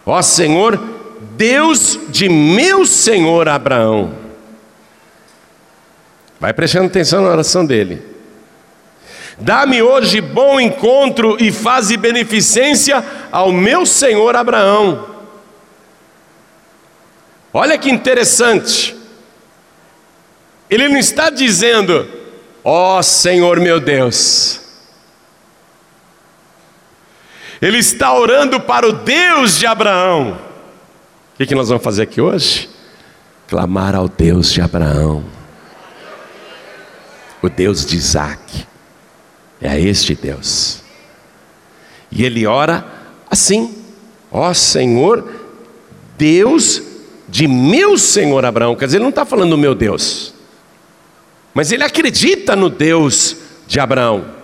[0.04, 0.80] Ó Senhor,
[1.37, 4.14] Deus de meu senhor Abraão.
[6.38, 8.02] Vai prestando atenção na oração dele.
[9.38, 15.11] Dá-me hoje bom encontro e faze beneficência ao meu senhor Abraão
[17.52, 18.96] Olha que interessante.
[20.68, 22.09] Ele não está dizendo,
[22.62, 24.61] ó oh, Senhor meu Deus.
[27.60, 30.38] Ele está orando para o Deus de Abraão.
[31.34, 32.70] O que, que nós vamos fazer aqui hoje?
[33.48, 35.24] Clamar ao Deus de Abraão,
[37.42, 38.66] o Deus de Isaac.
[39.60, 40.80] É a este Deus.
[42.10, 42.84] E ele ora
[43.30, 43.76] assim:
[44.30, 45.28] ó Senhor,
[46.16, 46.82] Deus
[47.28, 50.34] de meu Senhor Abraão, quer dizer, ele não está falando do meu Deus,
[51.54, 54.39] mas ele acredita no Deus de Abraão.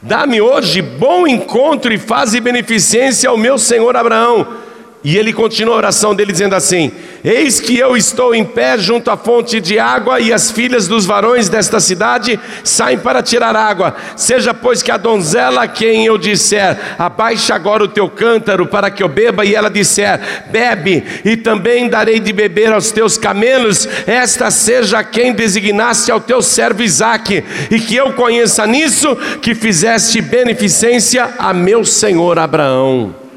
[0.00, 4.67] Dá-me hoje bom encontro e faze beneficência ao meu Senhor Abraão
[5.04, 6.90] e ele continua a oração dele dizendo assim:
[7.24, 11.06] Eis que eu estou em pé junto à fonte de água, e as filhas dos
[11.06, 13.94] varões desta cidade saem para tirar água.
[14.16, 18.90] Seja, pois, que a donzela a quem eu disser, abaixa agora o teu cântaro para
[18.90, 20.20] que eu beba, e ela disser,
[20.50, 26.42] bebe, e também darei de beber aos teus camelos, esta seja quem designaste ao teu
[26.42, 33.27] servo Isaque, e que eu conheça nisso que fizeste beneficência a meu senhor Abraão.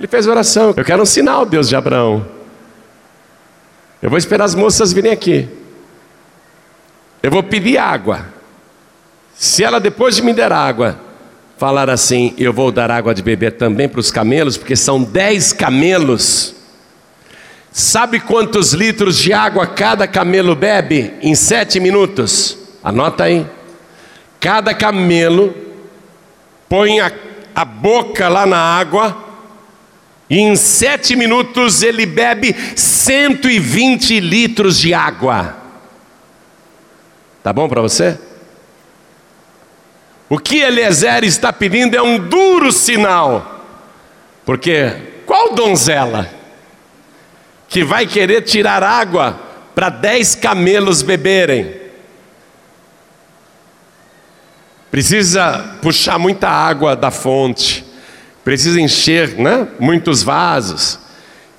[0.00, 0.72] Ele fez oração.
[0.74, 2.26] Eu quero um sinal, Deus de Abraão.
[4.00, 5.46] Eu vou esperar as moças virem aqui.
[7.22, 8.24] Eu vou pedir água.
[9.34, 10.98] Se ela depois de me der água,
[11.58, 15.52] falar assim, eu vou dar água de beber também para os camelos, porque são dez
[15.52, 16.54] camelos.
[17.70, 22.56] Sabe quantos litros de água cada camelo bebe em sete minutos?
[22.82, 23.46] Anota aí.
[24.40, 25.54] Cada camelo
[26.70, 27.12] põe a,
[27.54, 29.29] a boca lá na água,
[30.30, 35.56] e em sete minutos ele bebe 120 litros de água.
[37.42, 38.16] Tá bom para você?
[40.28, 43.66] O que Eliezer está pedindo é um duro sinal,
[44.46, 44.92] porque
[45.26, 46.32] qual donzela
[47.68, 49.40] que vai querer tirar água
[49.74, 51.80] para dez camelos beberem?
[54.92, 57.84] Precisa puxar muita água da fonte,
[58.44, 60.98] precisa encher né, muitos vasos,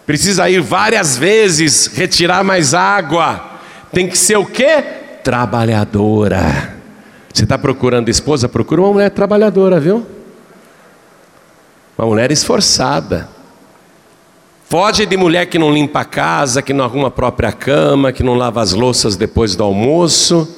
[0.06, 3.60] precisa ir várias vezes retirar mais água.
[3.92, 4.84] Tem que ser o quê?
[5.24, 6.76] Trabalhadora.
[7.34, 8.50] Você está procurando esposa?
[8.50, 10.06] Procura uma mulher trabalhadora, viu?
[11.98, 13.30] Uma mulher esforçada.
[14.70, 18.24] Foge de mulher que não limpa a casa, que não arruma a própria cama, que
[18.24, 20.58] não lava as louças depois do almoço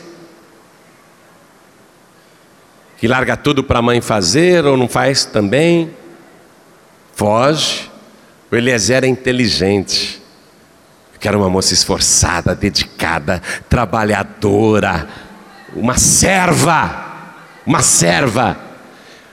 [3.04, 5.92] que larga tudo para a mãe fazer ou não faz também,
[7.14, 7.90] foge.
[8.52, 10.22] O Eliezer é inteligente.
[11.14, 15.08] Eu quero uma moça esforçada, dedicada, trabalhadora,
[15.76, 17.34] uma serva,
[17.66, 18.58] uma serva.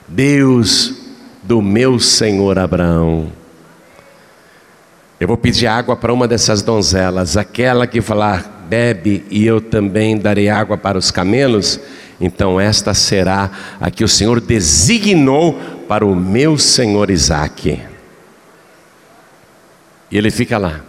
[0.07, 0.95] Deus
[1.43, 3.33] do meu Senhor Abraão.
[5.19, 10.17] Eu vou pedir água para uma dessas donzelas, aquela que falar, bebe e eu também
[10.17, 11.79] darei água para os camelos
[12.21, 13.51] então esta será
[13.81, 15.59] a que o Senhor designou
[15.91, 17.83] para o meu senhor Isaque.
[20.09, 20.83] E ele fica lá.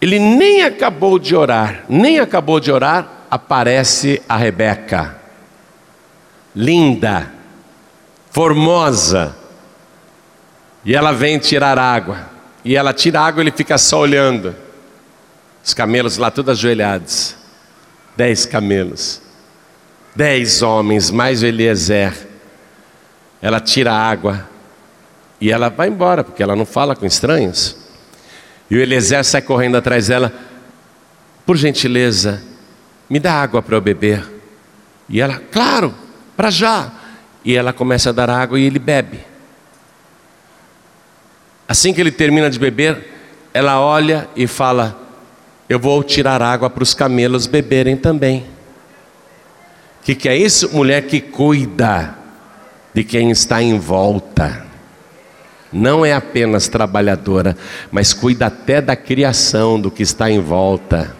[0.00, 5.20] Ele nem acabou de orar, nem acabou de orar, aparece a Rebeca,
[6.52, 7.32] linda,
[8.32, 9.36] formosa,
[10.84, 12.28] e ela vem tirar água,
[12.64, 14.52] e ela tira água e ele fica só olhando,
[15.62, 17.36] os camelos lá todos ajoelhados
[18.16, 19.22] dez camelos,
[20.16, 22.29] dez homens, mais o Eliezer.
[23.40, 24.48] Ela tira a água
[25.40, 27.76] e ela vai embora, porque ela não fala com estranhos.
[28.70, 30.32] E o Eliezer sai correndo atrás dela,
[31.46, 32.42] por gentileza,
[33.08, 34.24] me dá água para eu beber.
[35.08, 35.94] E ela, claro,
[36.36, 36.92] para já.
[37.44, 39.20] E ela começa a dar água e ele bebe.
[41.66, 43.08] Assim que ele termina de beber,
[43.54, 45.00] ela olha e fala:
[45.68, 48.40] eu vou tirar água para os camelos beberem também.
[50.00, 50.74] O que, que é isso?
[50.74, 52.19] Mulher que cuida
[52.94, 54.66] de quem está em volta.
[55.72, 57.56] Não é apenas trabalhadora,
[57.90, 61.14] mas cuida até da criação do que está em volta.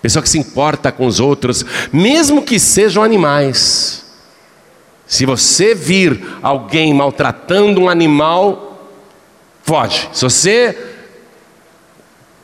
[0.00, 4.04] Pessoa que se importa com os outros, mesmo que sejam animais.
[5.06, 8.88] Se você vir alguém maltratando um animal,
[9.62, 10.08] foge.
[10.12, 10.90] Se você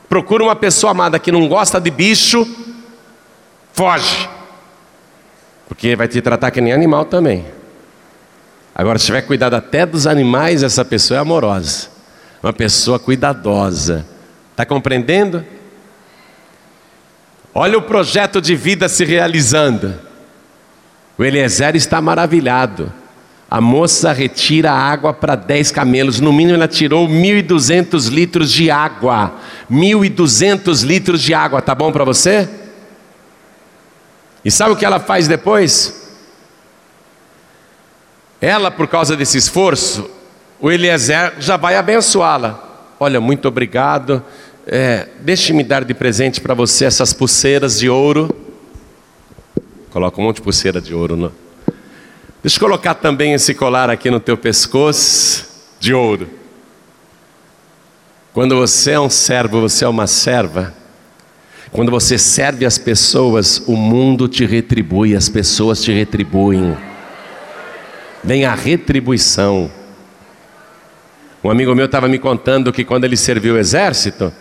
[0.09, 2.47] Procura uma pessoa amada que não gosta de bicho,
[3.73, 4.29] foge.
[5.67, 7.45] Porque vai te tratar que nem animal também.
[8.77, 11.87] Agora, se tiver cuidado até dos animais, essa pessoa é amorosa.
[12.43, 14.05] Uma pessoa cuidadosa.
[14.51, 15.43] Está compreendendo?
[17.55, 19.95] Olha o projeto de vida se realizando.
[21.17, 22.93] O Eliezer está maravilhado.
[23.49, 29.37] A moça retira água para 10 camelos, no mínimo ela tirou 1.200 litros de água.
[29.71, 32.47] 1.200 litros de água, tá bom para você?
[34.45, 36.06] E sabe o que ela faz depois?
[38.39, 40.09] Ela, por causa desse esforço,
[40.59, 42.63] o Eliezer já vai abençoá-la.
[42.99, 44.23] Olha, muito obrigado.
[44.65, 48.35] É, Deixe-me dar de presente para você essas pulseiras de ouro.
[49.89, 51.31] Coloca um monte de pulseira de ouro no,
[52.41, 55.47] Deixa eu colocar também esse colar aqui no teu pescoço
[55.79, 56.29] de ouro.
[58.33, 60.73] Quando você é um servo, você é uma serva.
[61.71, 66.77] Quando você serve as pessoas, o mundo te retribui, as pessoas te retribuem.
[68.27, 69.71] Vem a retribuição.
[71.41, 74.33] Um amigo meu estava me contando que quando ele serviu o exército,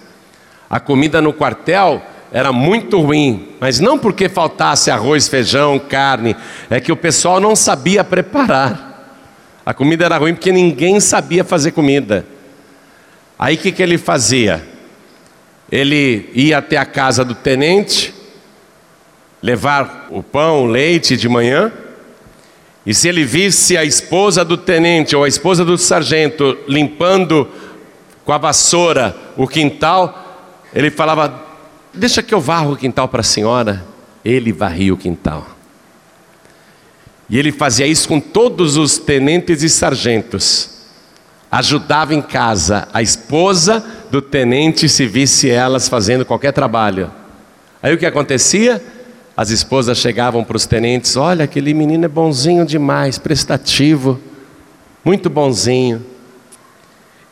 [0.69, 6.35] a comida no quartel era muito ruim, mas não porque faltasse arroz, feijão, carne,
[6.69, 9.23] é que o pessoal não sabia preparar.
[9.65, 12.27] A comida era ruim porque ninguém sabia fazer comida.
[13.39, 14.67] Aí o que, que ele fazia?
[15.71, 18.13] Ele ia até a casa do tenente,
[19.41, 21.73] levar o pão, o leite de manhã,
[22.87, 27.49] e se ele visse a esposa do tenente ou a esposa do sargento limpando
[28.25, 31.43] com a vassoura o quintal, ele falava:
[31.93, 33.85] Deixa que eu varro o quintal para a senhora.
[34.25, 35.47] Ele varria o quintal.
[37.29, 40.71] E ele fazia isso com todos os tenentes e sargentos.
[41.51, 47.11] Ajudava em casa a esposa do tenente se visse elas fazendo qualquer trabalho.
[47.83, 48.83] Aí o que acontecia?
[49.37, 54.19] As esposas chegavam para os tenentes: Olha, aquele menino é bonzinho demais, prestativo,
[55.05, 56.05] muito bonzinho.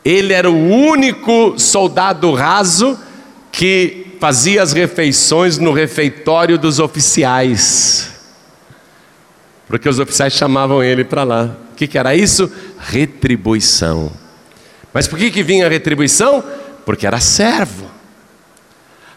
[0.03, 2.97] Ele era o único soldado raso
[3.51, 8.11] que fazia as refeições no refeitório dos oficiais.
[9.67, 11.57] Porque os oficiais chamavam ele para lá.
[11.71, 12.51] O que, que, era isso?
[12.77, 14.11] Retribuição.
[14.93, 16.43] Mas por que, que vinha a retribuição?
[16.85, 17.89] Porque era servo.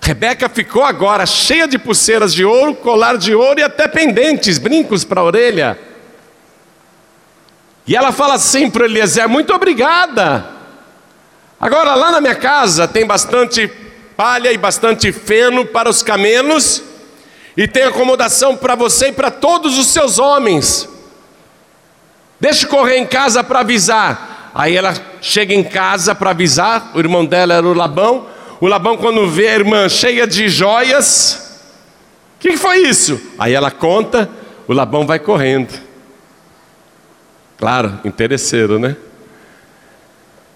[0.00, 5.04] Rebeca ficou agora cheia de pulseiras de ouro, colar de ouro e até pendentes, brincos
[5.04, 5.78] para a orelha.
[7.86, 10.46] E ela fala assim para Eliezer: Muito obrigada.
[11.60, 13.70] Agora, lá na minha casa tem bastante
[14.16, 16.82] palha e bastante feno para os camelos,
[17.56, 20.88] e tem acomodação para você e para todos os seus homens.
[22.40, 24.50] Deixa eu correr em casa para avisar.
[24.54, 28.26] Aí ela chega em casa para avisar, o irmão dela era o Labão.
[28.60, 31.60] O Labão, quando vê a irmã cheia de joias,
[32.36, 33.20] o que, que foi isso?
[33.38, 34.28] Aí ela conta,
[34.66, 35.72] o Labão vai correndo.
[37.56, 38.96] Claro, interesseiro, né?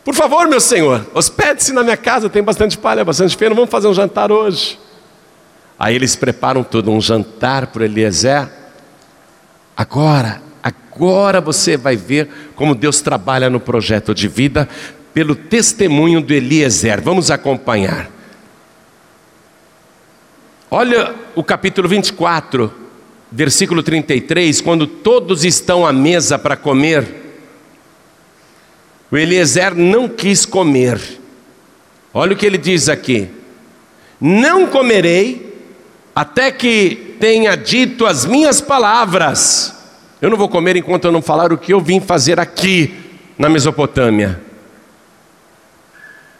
[0.04, 3.86] Por favor, meu senhor, hospede-se na minha casa, tem bastante palha, bastante feno, vamos fazer
[3.86, 4.78] um jantar hoje.
[5.78, 8.48] Aí eles preparam tudo, um jantar para Eliezer.
[9.76, 14.68] Agora, agora você vai ver como Deus trabalha no projeto de vida
[15.12, 17.00] pelo testemunho do Eliezer.
[17.00, 18.10] Vamos acompanhar.
[20.70, 22.72] Olha o capítulo 24,
[23.30, 27.20] versículo 33, quando todos estão à mesa para comer.
[29.10, 30.98] O Eliezer não quis comer.
[32.14, 33.28] Olha o que ele diz aqui:
[34.18, 35.52] Não comerei
[36.14, 39.74] até que tenha dito as minhas palavras.
[40.20, 42.94] Eu não vou comer enquanto eu não falar o que eu vim fazer aqui
[43.36, 44.51] na Mesopotâmia.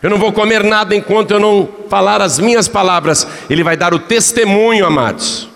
[0.02, 3.26] Eu não vou comer nada enquanto eu não falar as minhas palavras.
[3.48, 5.48] Ele vai dar o testemunho, amados.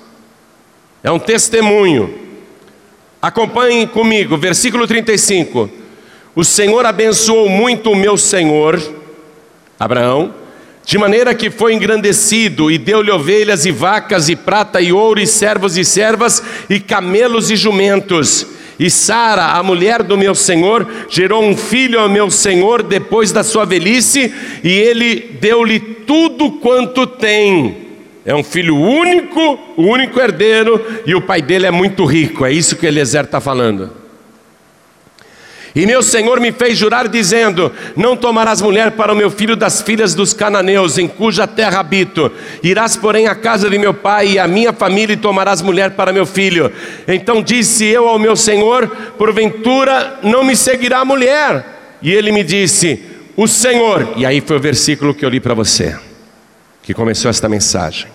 [1.02, 2.14] É um testemunho.
[3.20, 5.68] Acompanhem comigo, versículo 35.
[6.34, 8.80] O Senhor abençoou muito o meu senhor,
[9.80, 10.34] Abraão,
[10.84, 15.26] de maneira que foi engrandecido e deu-lhe ovelhas e vacas e prata e ouro e
[15.26, 18.46] servos e servas e camelos e jumentos.
[18.78, 23.42] E Sara, a mulher do meu senhor, gerou um filho ao meu senhor depois da
[23.42, 27.86] sua velhice, e ele deu-lhe tudo quanto tem.
[28.24, 32.44] É um filho único, o único herdeiro, e o pai dele é muito rico.
[32.44, 34.05] É isso que Eliezer está falando.
[35.76, 39.82] E meu senhor me fez jurar, dizendo: Não tomarás mulher para o meu filho das
[39.82, 42.32] filhas dos cananeus, em cuja terra habito.
[42.62, 46.14] Irás, porém, à casa de meu pai e à minha família, e tomarás mulher para
[46.14, 46.72] meu filho.
[47.06, 51.98] Então disse eu ao meu senhor: Porventura não me seguirá a mulher.
[52.00, 53.02] E ele me disse:
[53.36, 54.14] O Senhor.
[54.16, 55.94] E aí foi o versículo que eu li para você,
[56.82, 58.08] que começou esta mensagem.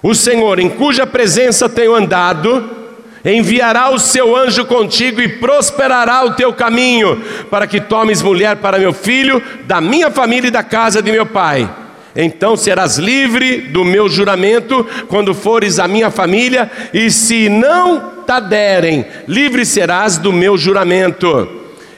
[0.00, 2.77] O Senhor, em cuja presença tenho andado,
[3.24, 8.78] enviará o seu anjo contigo e prosperará o teu caminho, para que tomes mulher para
[8.78, 11.68] meu filho, da minha família e da casa de meu pai.
[12.16, 18.40] Então serás livre do meu juramento quando fores a minha família, e se não te
[18.48, 21.48] derem, livre serás do meu juramento.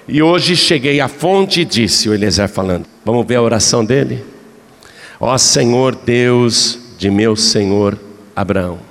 [0.06, 2.86] E hoje cheguei à fonte, disse o Eliezer falando.
[3.04, 4.24] Vamos ver a oração dele?
[5.20, 7.98] Ó Senhor Deus de meu senhor
[8.34, 8.89] Abraão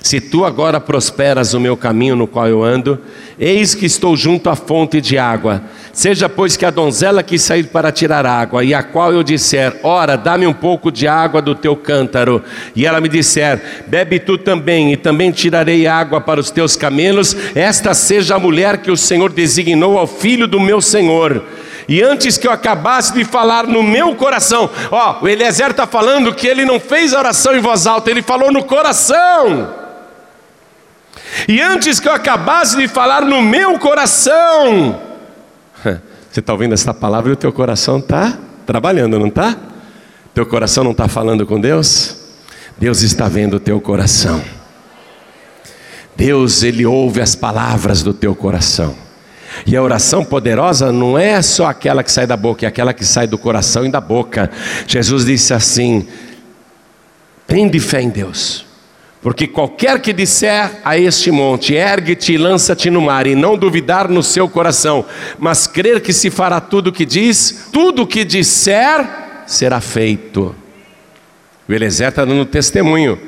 [0.00, 2.98] se tu agora prosperas o meu caminho no qual eu ando,
[3.38, 5.62] eis que estou junto à fonte de água.
[5.92, 9.80] Seja, pois, que a donzela que sair para tirar água, e a qual eu disser:
[9.82, 12.42] Ora, dá-me um pouco de água do teu cântaro,
[12.74, 17.36] e ela me disser: Bebe tu também, e também tirarei água para os teus camelos,
[17.54, 21.42] esta seja a mulher que o Senhor designou ao filho do meu Senhor.
[21.88, 26.34] E antes que eu acabasse de falar no meu coração, ó, o Eliezer está falando
[26.34, 29.85] que ele não fez a oração em voz alta, ele falou no coração.
[31.48, 35.00] E antes que eu acabasse de falar no meu coração,
[36.30, 39.56] você está ouvindo essa palavra e o teu coração está trabalhando, não está?
[40.34, 42.16] Teu coração não está falando com Deus?
[42.78, 44.42] Deus está vendo o teu coração.
[46.16, 48.94] Deus, Ele ouve as palavras do teu coração.
[49.64, 53.04] E a oração poderosa não é só aquela que sai da boca, é aquela que
[53.04, 54.50] sai do coração e da boca.
[54.86, 56.06] Jesus disse assim:
[57.46, 58.65] tende fé em Deus.
[59.22, 64.08] Porque qualquer que disser a este monte, ergue-te e lança-te no mar, e não duvidar
[64.08, 65.04] no seu coração,
[65.38, 69.04] mas crer que se fará tudo o que diz, tudo o que disser
[69.46, 70.54] será feito.
[71.68, 73.18] O Eliezer está dando testemunho.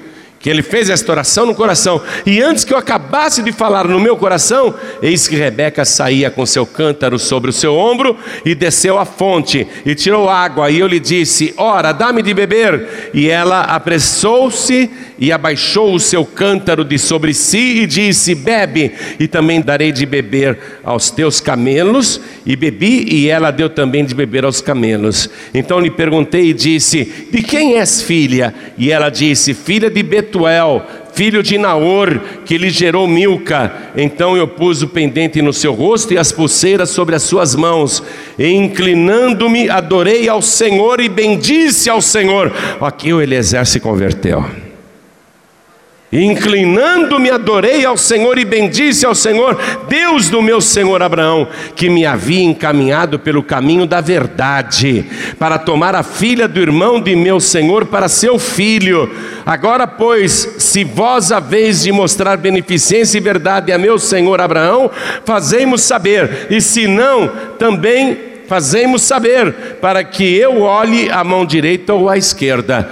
[0.40, 2.00] Que ele fez esta oração no coração.
[2.24, 6.46] E antes que eu acabasse de falar no meu coração, eis que Rebeca saía com
[6.46, 10.70] seu cântaro sobre o seu ombro e desceu à fonte e tirou água.
[10.70, 13.10] E eu lhe disse: Ora, dá-me de beber.
[13.12, 19.26] E ela apressou-se e abaixou o seu cântaro de sobre si e disse: Bebe, e
[19.26, 22.20] também darei de beber aos teus camelos.
[22.46, 25.28] E bebi, e ela deu também de beber aos camelos.
[25.52, 28.54] Então lhe perguntei e disse: De quem és filha?
[28.76, 33.72] E ela disse: Filha de Betuel, filho de Naor, que lhe gerou Milca.
[33.96, 38.02] Então eu pus o pendente no seu rosto e as pulseiras sobre as suas mãos.
[38.38, 42.52] E inclinando-me, adorei ao Senhor e bendisse ao Senhor.
[42.80, 44.67] Aqui o Eliezer se converteu.
[46.10, 51.46] Inclinando-me, adorei ao Senhor e bendisse ao Senhor, Deus do meu senhor Abraão,
[51.76, 55.04] que me havia encaminhado pelo caminho da verdade,
[55.38, 59.14] para tomar a filha do irmão de meu senhor para seu filho.
[59.44, 64.90] Agora, pois, se vós haveis de mostrar beneficência e verdade a meu senhor Abraão,
[65.26, 67.28] fazemos saber, e se não,
[67.58, 68.16] também
[68.48, 72.90] fazemos saber, para que eu olhe a mão direita ou a esquerda.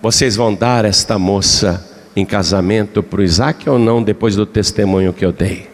[0.00, 5.12] Vocês vão dar esta moça em casamento para o Isaac ou não, depois do testemunho
[5.12, 5.70] que eu dei?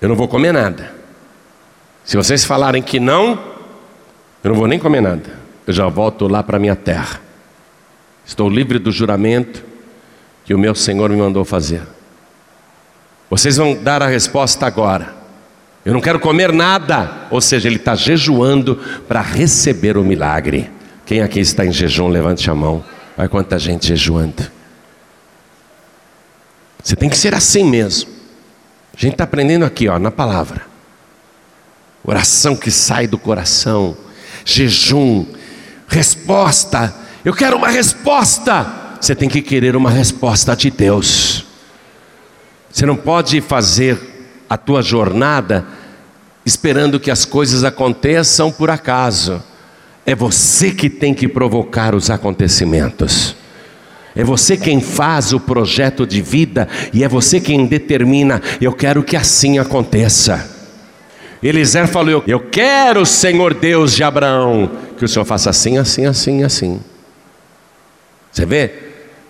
[0.00, 0.92] Eu não vou comer nada.
[2.04, 3.38] Se vocês falarem que não,
[4.42, 5.40] eu não vou nem comer nada.
[5.66, 7.20] Eu já volto lá para minha terra.
[8.24, 9.64] Estou livre do juramento
[10.44, 11.82] que o meu Senhor me mandou fazer.
[13.30, 15.14] Vocês vão dar a resposta agora.
[15.84, 17.28] Eu não quero comer nada.
[17.30, 18.76] Ou seja, ele está jejuando
[19.08, 20.70] para receber o milagre.
[21.06, 22.84] Quem aqui está em jejum, levante a mão.
[23.16, 24.50] Olha quanta gente jejuando.
[26.82, 28.10] Você tem que ser assim mesmo.
[28.96, 30.62] A gente está aprendendo aqui, ó, na palavra.
[32.04, 33.96] Oração que sai do coração,
[34.44, 35.24] jejum,
[35.86, 36.94] resposta.
[37.24, 38.96] Eu quero uma resposta.
[39.00, 41.46] Você tem que querer uma resposta de Deus.
[42.70, 43.98] Você não pode fazer
[44.48, 45.66] a tua jornada
[46.44, 49.42] esperando que as coisas aconteçam por acaso.
[50.04, 53.36] É você que tem que provocar os acontecimentos.
[54.14, 59.02] É você quem faz o projeto de vida e é você quem determina, eu quero
[59.02, 60.50] que assim aconteça.
[61.42, 66.42] Eliezer falou: Eu quero, Senhor Deus de Abraão, que o Senhor faça assim, assim, assim,
[66.44, 66.80] assim.
[68.30, 68.72] Você vê?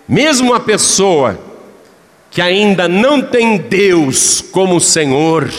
[0.07, 1.39] Mesmo a pessoa
[2.29, 5.49] que ainda não tem Deus como Senhor,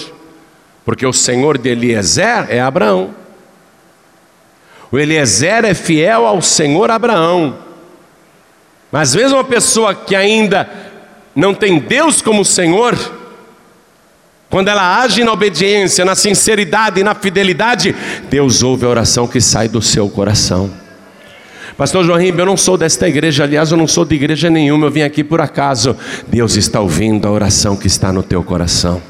[0.84, 3.23] porque o Senhor de Eliezer é Abraão.
[4.94, 7.58] O Eliezer é fiel ao Senhor Abraão.
[8.92, 10.70] Mas mesmo uma pessoa que ainda
[11.34, 12.96] não tem Deus como Senhor,
[14.48, 17.92] quando ela age na obediência, na sinceridade e na fidelidade,
[18.30, 20.70] Deus ouve a oração que sai do seu coração.
[21.76, 24.86] Pastor João Ribeiro, eu não sou desta igreja, aliás, eu não sou de igreja nenhuma,
[24.86, 25.96] eu vim aqui por acaso.
[26.28, 29.02] Deus está ouvindo a oração que está no teu coração.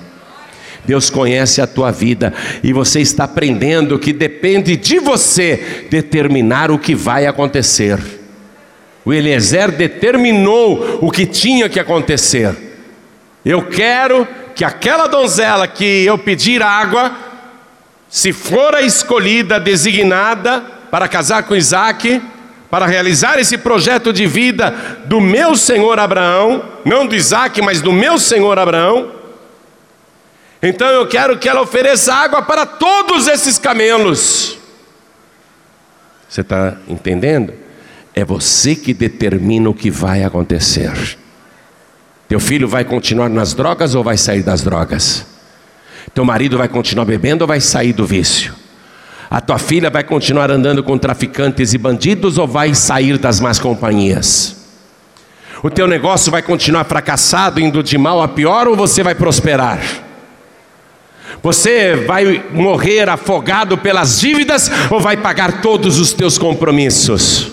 [0.85, 2.33] Deus conhece a tua vida
[2.63, 7.99] e você está aprendendo que depende de você determinar o que vai acontecer.
[9.05, 12.55] O Eliezer determinou o que tinha que acontecer.
[13.45, 17.15] Eu quero que aquela donzela que eu pedir água,
[18.09, 20.61] se for a escolhida, designada
[20.91, 22.23] para casar com Isaac,
[22.71, 24.75] para realizar esse projeto de vida
[25.05, 29.24] do meu senhor Abraão, não do Isaac, mas do meu senhor Abraão,
[30.65, 34.59] então eu quero que ela ofereça água para todos esses camelos.
[36.29, 37.53] Você está entendendo?
[38.15, 41.17] É você que determina o que vai acontecer.
[42.29, 45.27] Teu filho vai continuar nas drogas ou vai sair das drogas?
[46.13, 48.55] Teu marido vai continuar bebendo ou vai sair do vício?
[49.31, 53.59] A tua filha vai continuar andando com traficantes e bandidos ou vai sair das más
[53.59, 54.57] companhias?
[55.63, 60.04] O teu negócio vai continuar fracassado, indo de mal a pior ou você vai prosperar?
[61.43, 67.53] Você vai morrer afogado pelas dívidas ou vai pagar todos os teus compromissos?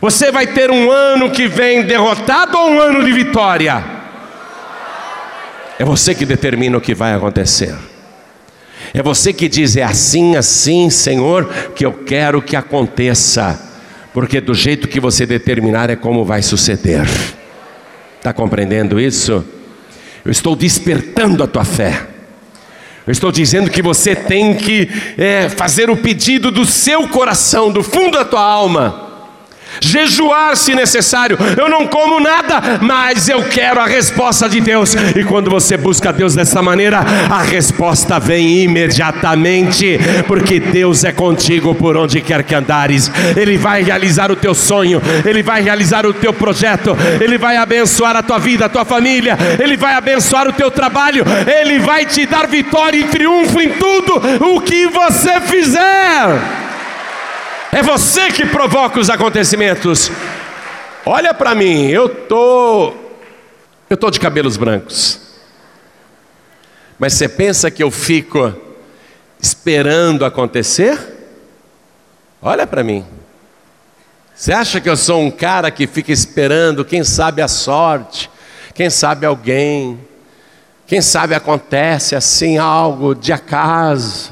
[0.00, 3.84] Você vai ter um ano que vem derrotado ou um ano de vitória?
[5.78, 7.74] É você que determina o que vai acontecer.
[8.94, 13.60] É você que diz: é assim, assim, Senhor, que eu quero que aconteça,
[14.12, 17.08] porque do jeito que você determinar é como vai suceder.
[18.18, 19.44] Está compreendendo isso?
[20.24, 22.11] Eu estou despertando a tua fé.
[23.06, 24.88] Eu estou dizendo que você tem que
[25.18, 29.11] é, fazer o pedido do seu coração, do fundo da tua alma.
[29.80, 31.38] Jejuar se necessário.
[31.56, 34.94] Eu não como nada, mas eu quero a resposta de Deus.
[34.94, 41.74] E quando você busca Deus dessa maneira, a resposta vem imediatamente, porque Deus é contigo
[41.74, 43.10] por onde quer que andares.
[43.36, 48.16] Ele vai realizar o teu sonho, ele vai realizar o teu projeto, ele vai abençoar
[48.16, 51.24] a tua vida, a tua família, ele vai abençoar o teu trabalho,
[51.60, 56.61] ele vai te dar vitória e triunfo em tudo o que você fizer.
[57.74, 60.10] É você que provoca os acontecimentos.
[61.06, 62.92] Olha para mim, eu tô
[63.88, 65.18] eu tô de cabelos brancos.
[66.98, 68.54] Mas você pensa que eu fico
[69.40, 70.98] esperando acontecer?
[72.42, 73.06] Olha para mim.
[74.34, 78.30] Você acha que eu sou um cara que fica esperando, quem sabe a sorte,
[78.74, 79.98] quem sabe alguém,
[80.86, 84.30] quem sabe acontece assim algo de acaso,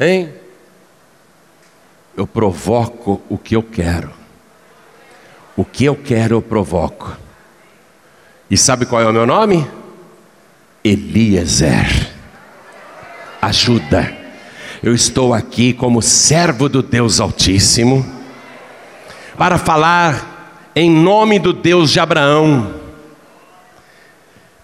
[0.00, 0.43] hein?
[2.16, 4.10] Eu provoco o que eu quero.
[5.56, 7.16] O que eu quero, eu provoco.
[8.50, 9.66] E sabe qual é o meu nome?
[10.82, 12.12] Eliezer.
[13.40, 14.16] Ajuda.
[14.82, 18.04] Eu estou aqui como servo do Deus Altíssimo
[19.36, 22.74] para falar em nome do Deus de Abraão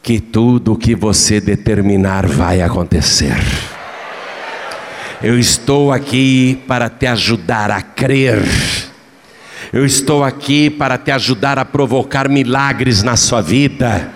[0.02, 3.36] que tudo o que você determinar vai acontecer.
[5.22, 8.42] Eu estou aqui para te ajudar a crer.
[9.70, 14.10] Eu estou aqui para te ajudar a provocar milagres na sua vida.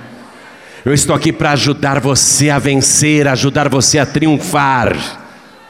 [0.82, 4.96] Eu estou aqui para ajudar você a vencer, ajudar você a triunfar.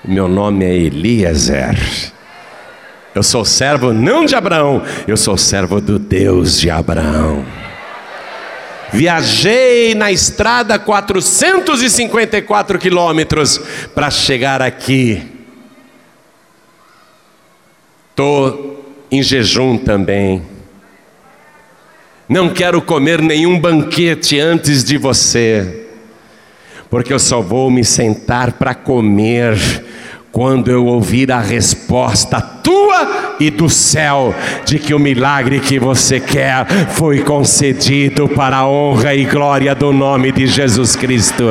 [0.05, 1.77] O meu nome é Eliezer.
[3.13, 7.45] Eu sou servo não de Abraão, eu sou servo do Deus de Abraão.
[8.93, 13.59] Viajei na estrada 454 quilômetros
[13.95, 15.23] para chegar aqui.
[18.11, 20.43] Estou em jejum também.
[22.29, 25.87] Não quero comer nenhum banquete antes de você,
[26.89, 29.59] porque eu só vou me sentar para comer
[30.35, 36.19] quando eu ouvir a resposta tua e do céu de que o milagre que você
[36.19, 41.45] quer foi concedido para a honra e glória do nome de Jesus Cristo.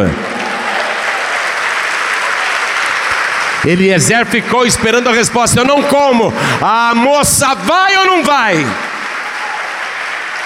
[3.66, 6.34] Eliezer ficou esperando a resposta: Eu não como.
[6.62, 8.68] A moça vai ou não vai?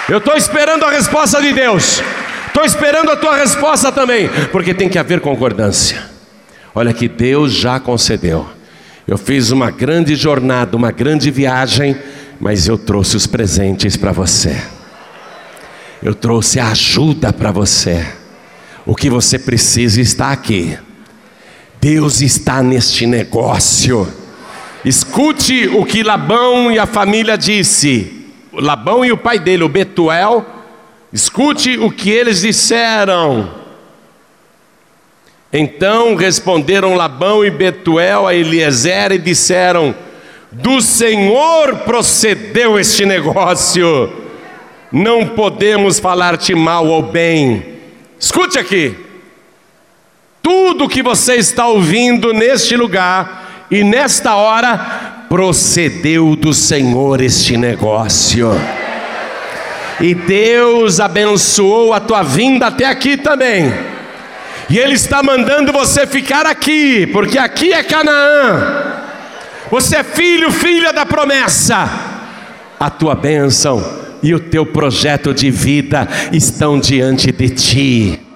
[0.08, 2.00] Eu estou esperando a resposta de Deus.
[2.46, 6.17] Estou esperando a tua resposta também, porque tem que haver concordância.
[6.78, 8.48] Olha que Deus já concedeu.
[9.04, 11.96] Eu fiz uma grande jornada, uma grande viagem,
[12.38, 14.56] mas eu trouxe os presentes para você.
[16.00, 18.06] Eu trouxe a ajuda para você.
[18.86, 20.78] O que você precisa está aqui.
[21.80, 24.06] Deus está neste negócio.
[24.84, 28.24] Escute o que Labão e a família disse.
[28.52, 30.46] Labão e o pai dele, o Betuel,
[31.12, 33.57] escute o que eles disseram.
[35.52, 39.94] Então responderam Labão e Betuel a Eliezer e disseram:
[40.52, 44.12] Do Senhor procedeu este negócio,
[44.92, 47.78] não podemos falar-te mal ou bem.
[48.20, 48.94] Escute aqui,
[50.42, 58.50] tudo que você está ouvindo neste lugar e nesta hora procedeu do Senhor este negócio.
[60.00, 63.97] E Deus abençoou a tua vinda até aqui também.
[64.70, 69.02] E Ele está mandando você ficar aqui, porque aqui é Canaã.
[69.70, 71.88] Você é filho, filha da promessa.
[72.78, 73.82] A tua bênção
[74.22, 78.27] e o teu projeto de vida estão diante de ti.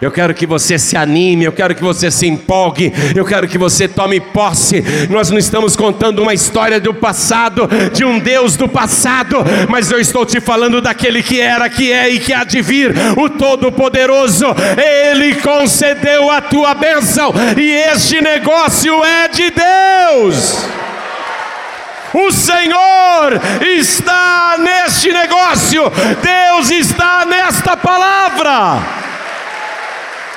[0.00, 3.58] Eu quero que você se anime, eu quero que você se empolgue, eu quero que
[3.58, 4.82] você tome posse.
[5.10, 10.00] Nós não estamos contando uma história do passado, de um Deus do passado, mas eu
[10.00, 14.46] estou te falando daquele que era, que é e que há de vir, o Todo-Poderoso.
[14.82, 20.64] Ele concedeu a tua bênção e este negócio é de Deus.
[22.14, 25.82] O Senhor está neste negócio,
[26.22, 29.00] Deus está nesta palavra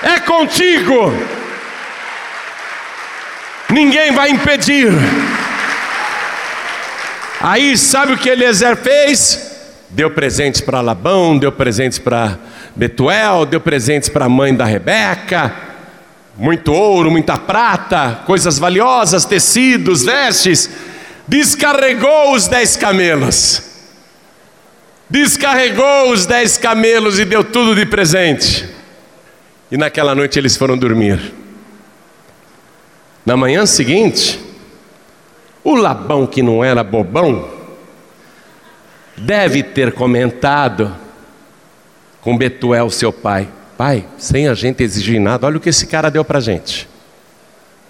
[0.03, 1.11] é contigo.
[3.69, 4.91] Ninguém vai impedir.
[7.41, 9.51] Aí sabe o que Eliezer fez?
[9.89, 12.37] Deu presentes para Labão, deu presentes para
[12.75, 15.53] Betuel, deu presentes para a mãe da Rebeca,
[16.37, 20.69] muito ouro, muita prata, coisas valiosas, tecidos, vestes.
[21.27, 23.61] Descarregou os dez camelos.
[25.09, 28.67] Descarregou os dez camelos e deu tudo de presente.
[29.73, 31.33] E naquela noite eles foram dormir.
[33.25, 34.39] Na manhã seguinte,
[35.63, 37.49] o Labão, que não era bobão,
[39.17, 40.95] deve ter comentado
[42.21, 46.11] com Betuel, seu pai: Pai, sem a gente exigir nada, olha o que esse cara
[46.11, 46.87] deu para gente.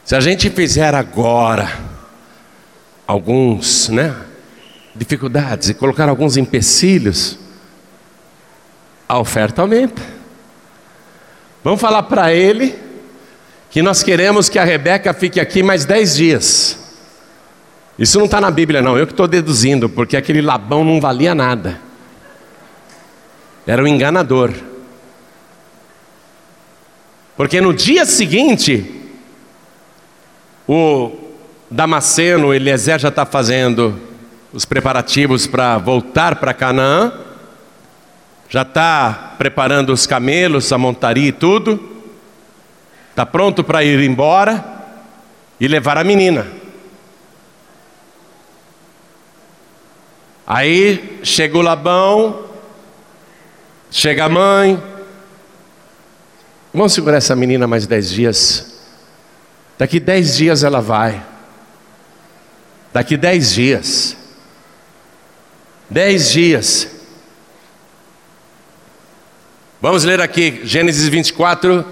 [0.05, 1.69] Se a gente fizer agora
[3.05, 4.15] alguns, né,
[4.95, 7.38] dificuldades e colocar alguns empecilhos,
[9.05, 10.22] a oferta aumenta.
[11.64, 12.76] Vamos falar para ele
[13.70, 16.78] que nós queremos que a Rebeca fique aqui mais dez dias.
[17.97, 21.34] Isso não está na Bíblia, não, eu que estou deduzindo, porque aquele Labão não valia
[21.34, 21.80] nada.
[23.66, 24.51] Era um enganador.
[27.38, 29.09] Porque no dia seguinte,
[30.68, 31.11] o
[31.72, 33.97] Damasceno, Eliezer já está fazendo
[34.51, 37.14] os preparativos para voltar para Canaã,
[38.53, 42.03] já está preparando os camelos, a montaria e tudo,
[43.09, 44.63] está pronto para ir embora
[45.59, 46.45] e levar a menina.
[50.45, 52.45] Aí chega o Labão,
[53.89, 54.79] chega a mãe,
[56.71, 58.83] vamos segurar essa menina mais dez dias.
[59.79, 61.25] Daqui dez dias ela vai.
[62.93, 64.15] Daqui dez dias.
[65.89, 66.92] Dez dias.
[69.84, 71.86] Vamos ler aqui Gênesis 24,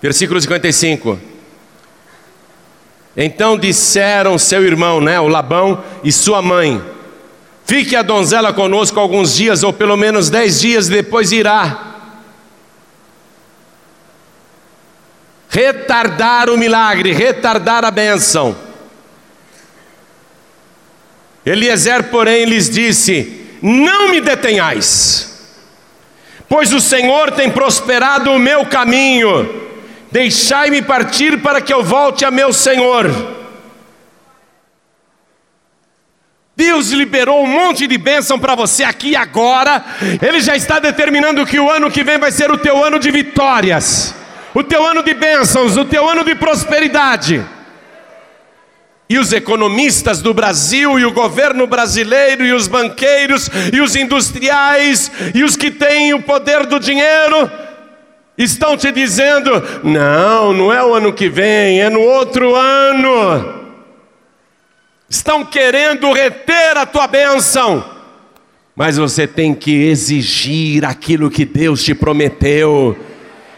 [0.00, 1.20] versículo 55.
[3.14, 6.82] Então disseram seu irmão, né, o Labão, e sua mãe:
[7.66, 11.90] Fique a donzela conosco alguns dias, ou pelo menos dez dias, depois irá.
[15.50, 18.56] retardar o milagre, retardar a bênção.
[21.44, 25.31] Eliezer, porém, lhes disse: Não me detenhais,
[26.52, 29.48] pois o Senhor tem prosperado o meu caminho,
[30.10, 33.10] deixai-me partir para que eu volte a meu Senhor.
[36.54, 39.82] Deus liberou um monte de bênção para você aqui e agora,
[40.20, 43.10] Ele já está determinando que o ano que vem vai ser o teu ano de
[43.10, 44.14] vitórias
[44.54, 47.42] o teu ano de bênçãos, o teu ano de prosperidade.
[49.12, 55.12] E os economistas do Brasil, e o governo brasileiro, e os banqueiros, e os industriais,
[55.34, 57.50] e os que têm o poder do dinheiro,
[58.38, 59.50] estão te dizendo:
[59.84, 63.60] não, não é o ano que vem, é no outro ano.
[65.10, 67.84] Estão querendo reter a tua bênção,
[68.74, 72.96] mas você tem que exigir aquilo que Deus te prometeu.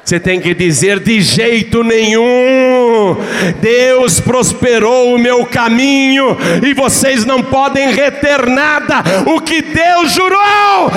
[0.04, 3.16] Você tem que dizer de jeito nenhum.
[3.58, 9.02] Deus prosperou o meu caminho e vocês não podem reter nada.
[9.24, 10.92] O que Deus jurou,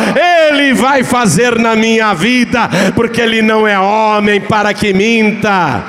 [0.50, 5.84] Ele vai fazer na minha vida, porque Ele não é homem para que minta.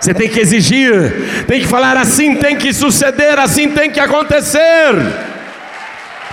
[0.00, 4.94] Você tem que exigir, tem que falar assim, tem que suceder, assim tem que acontecer.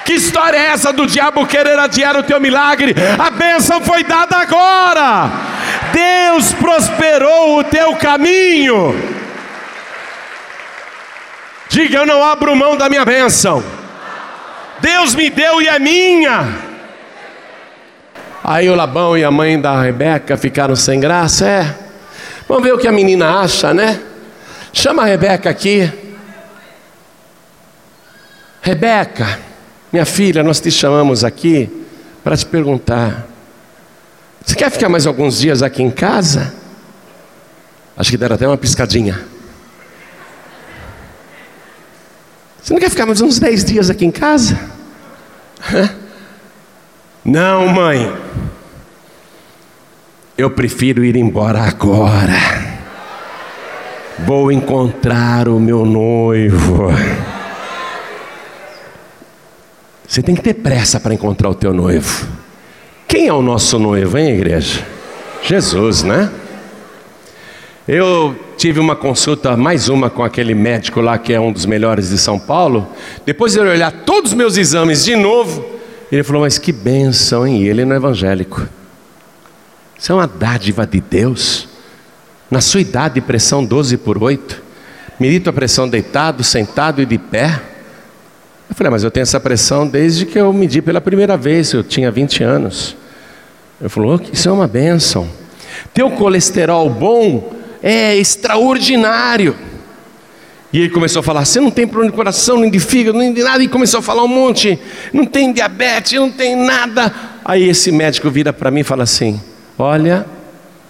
[0.05, 2.95] Que história é essa do diabo querer adiar o teu milagre?
[3.19, 5.56] A bênção foi dada agora.
[5.97, 8.93] Deus prosperou o teu caminho.
[11.69, 13.63] Diga: Eu não abro mão da minha bênção.
[14.79, 16.67] Deus me deu e é minha.
[18.43, 21.47] Aí o Labão e a mãe da Rebeca ficaram sem graça.
[21.47, 21.75] É,
[22.47, 23.99] vamos ver o que a menina acha, né?
[24.71, 25.91] Chama a Rebeca aqui.
[28.61, 29.39] Rebeca,
[29.91, 31.67] minha filha, nós te chamamos aqui
[32.23, 33.25] para te perguntar:
[34.47, 36.53] você quer ficar mais alguns dias aqui em casa?
[37.97, 39.19] Acho que deram até uma piscadinha.
[42.63, 44.57] Você não quer ficar mais uns dez dias aqui em casa?
[47.25, 48.09] Não, mãe.
[50.37, 52.39] Eu prefiro ir embora agora.
[54.19, 56.87] Vou encontrar o meu noivo.
[60.07, 62.46] Você tem que ter pressa para encontrar o teu noivo.
[63.07, 64.85] Quem é o nosso noivo, hein, igreja?
[65.41, 66.29] Jesus, né?
[67.87, 72.09] Eu tive uma consulta, mais uma com aquele médico lá que é um dos melhores
[72.09, 72.85] de São Paulo.
[73.25, 75.65] Depois de ele olhar todos os meus exames de novo,
[76.11, 77.63] ele falou: Mas que benção, hein?
[77.63, 78.67] Ele não é evangélico.
[79.97, 81.69] Isso é uma dádiva de Deus.
[82.51, 84.61] Na sua idade, pressão 12 por 8.
[85.17, 87.61] Medito a pressão deitado, sentado e de pé.
[88.69, 91.71] Eu falei, ah, mas eu tenho essa pressão desde que eu medi pela primeira vez,
[91.73, 92.95] eu tinha 20 anos.
[93.79, 95.27] Ele falou, oh, isso é uma benção.
[95.93, 99.55] Teu colesterol bom é extraordinário.
[100.71, 103.33] E ele começou a falar: você não tem problema de coração, nem de fígado, nem
[103.33, 103.63] de nada.
[103.63, 104.77] E começou a falar um monte:
[105.13, 107.13] não tem diabetes, não tem nada.
[107.45, 109.41] Aí esse médico vira para mim e fala assim:
[109.77, 110.25] olha,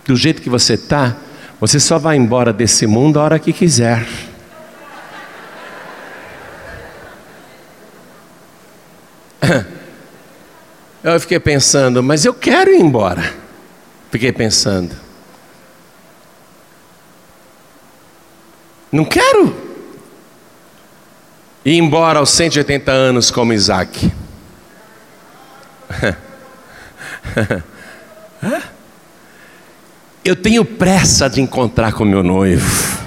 [0.05, 1.15] do jeito que você está,
[1.59, 4.05] você só vai embora desse mundo a hora que quiser.
[11.03, 13.33] Eu fiquei pensando, mas eu quero ir embora.
[14.11, 14.95] Fiquei pensando.
[18.91, 19.55] Não quero
[21.63, 24.11] ir embora aos 180 anos como Isaac.
[30.23, 32.97] Eu tenho pressa de encontrar com meu noivo.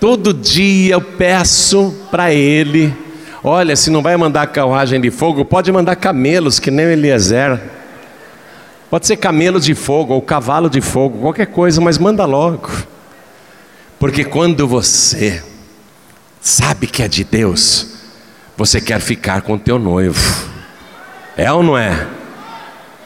[0.00, 2.96] Todo dia eu peço para ele:
[3.42, 7.60] olha, se não vai mandar carruagem de fogo, pode mandar camelos, que nem o Eliezer.
[8.90, 12.70] Pode ser camelo de fogo ou cavalo de fogo, qualquer coisa, mas manda logo.
[13.98, 15.42] Porque quando você
[16.40, 17.98] sabe que é de Deus,
[18.56, 20.18] você quer ficar com teu noivo.
[21.36, 22.06] É ou não é?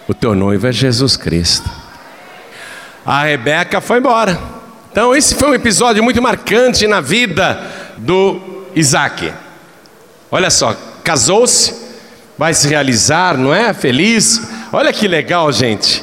[0.07, 1.69] O teu noivo é Jesus Cristo.
[3.05, 4.39] A Rebeca foi embora.
[4.91, 7.67] Então, esse foi um episódio muito marcante na vida
[7.97, 8.41] do
[8.75, 9.33] Isaac.
[10.35, 10.75] Olha só,
[11.05, 11.75] casou-se,
[12.39, 13.75] vai se realizar, não é?
[13.75, 14.41] Feliz.
[14.73, 16.03] Olha que legal, gente.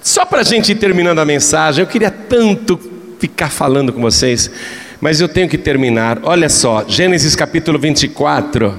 [0.00, 2.80] Só para a gente ir terminando a mensagem, eu queria tanto
[3.18, 4.50] ficar falando com vocês,
[4.98, 6.20] mas eu tenho que terminar.
[6.22, 8.74] Olha só, Gênesis capítulo 24,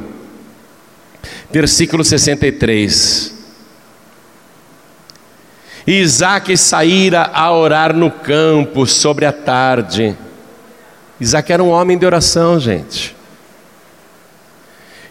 [1.52, 3.36] versículo 63.
[5.86, 10.18] E Isaac saíra a orar no campo sobre a tarde.
[11.20, 13.17] Isaac era um homem de oração, gente.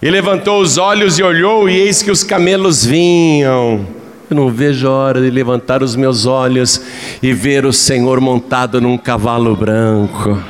[0.01, 3.87] E levantou os olhos e olhou, e eis que os camelos vinham.
[4.29, 6.83] Eu não vejo a hora de levantar os meus olhos
[7.23, 10.43] e ver o Senhor montado num cavalo branco.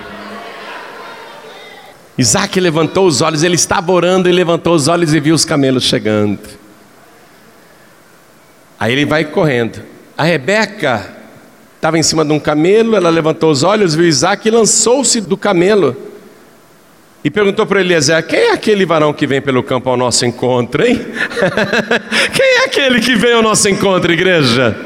[2.19, 5.85] Isaac levantou os olhos, ele estava orando e levantou os olhos e viu os camelos
[5.85, 6.41] chegando.
[8.81, 9.81] Aí ele vai correndo.
[10.17, 11.15] A Rebeca
[11.77, 15.37] estava em cima de um camelo, ela levantou os olhos, viu Isaac e lançou-se do
[15.37, 15.95] camelo.
[17.25, 20.87] E perguntou para Eliezer: Quem é aquele varão que vem pelo campo ao nosso encontro,
[20.87, 20.99] hein?
[22.33, 24.77] Quem é aquele que vem ao nosso encontro, igreja?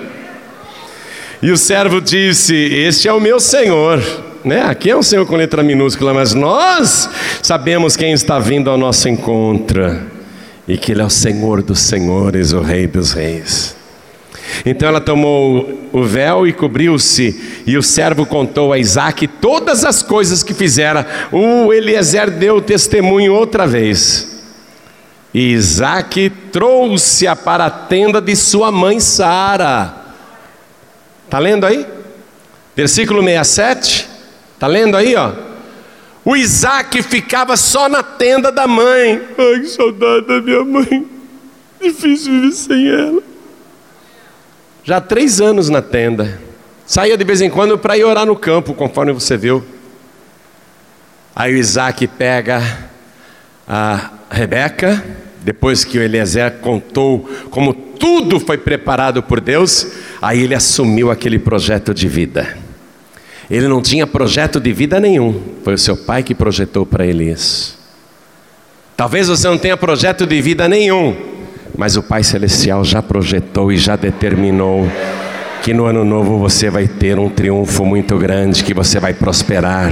[1.42, 4.02] E o servo disse: Este é o meu senhor.
[4.44, 4.62] Né?
[4.62, 7.10] Aqui é um senhor com letra minúscula, mas nós
[7.42, 10.00] sabemos quem está vindo ao nosso encontro.
[10.66, 13.79] E que ele é o Senhor dos senhores, o Rei dos reis.
[14.64, 20.02] Então ela tomou o véu e cobriu-se, e o servo contou a Isaac todas as
[20.02, 21.06] coisas que fizera.
[21.32, 24.42] O Eliezer deu testemunho outra vez.
[25.32, 29.94] E Isaac trouxe-a para a tenda de sua mãe Sara.
[31.24, 31.86] Está lendo aí?
[32.74, 34.08] Versículo 67.
[34.54, 35.32] Está lendo aí, ó?
[36.24, 39.22] O Isaac ficava só na tenda da mãe.
[39.38, 41.06] Ai, que saudade da minha mãe.
[41.80, 43.29] Difícil viver sem ela
[44.82, 46.40] já há três anos na tenda.
[46.86, 49.64] Saía de vez em quando para ir orar no campo, conforme você viu.
[51.34, 52.60] Aí o Isaac pega
[53.68, 55.04] a Rebeca,
[55.42, 59.86] depois que o Eliezer contou como tudo foi preparado por Deus,
[60.20, 62.56] aí ele assumiu aquele projeto de vida.
[63.50, 67.30] Ele não tinha projeto de vida nenhum, foi o seu pai que projetou para ele
[67.30, 67.78] isso.
[68.96, 71.16] Talvez você não tenha projeto de vida nenhum,
[71.80, 74.86] mas o Pai Celestial já projetou e já determinou
[75.62, 79.90] que no ano novo você vai ter um triunfo muito grande, que você vai prosperar.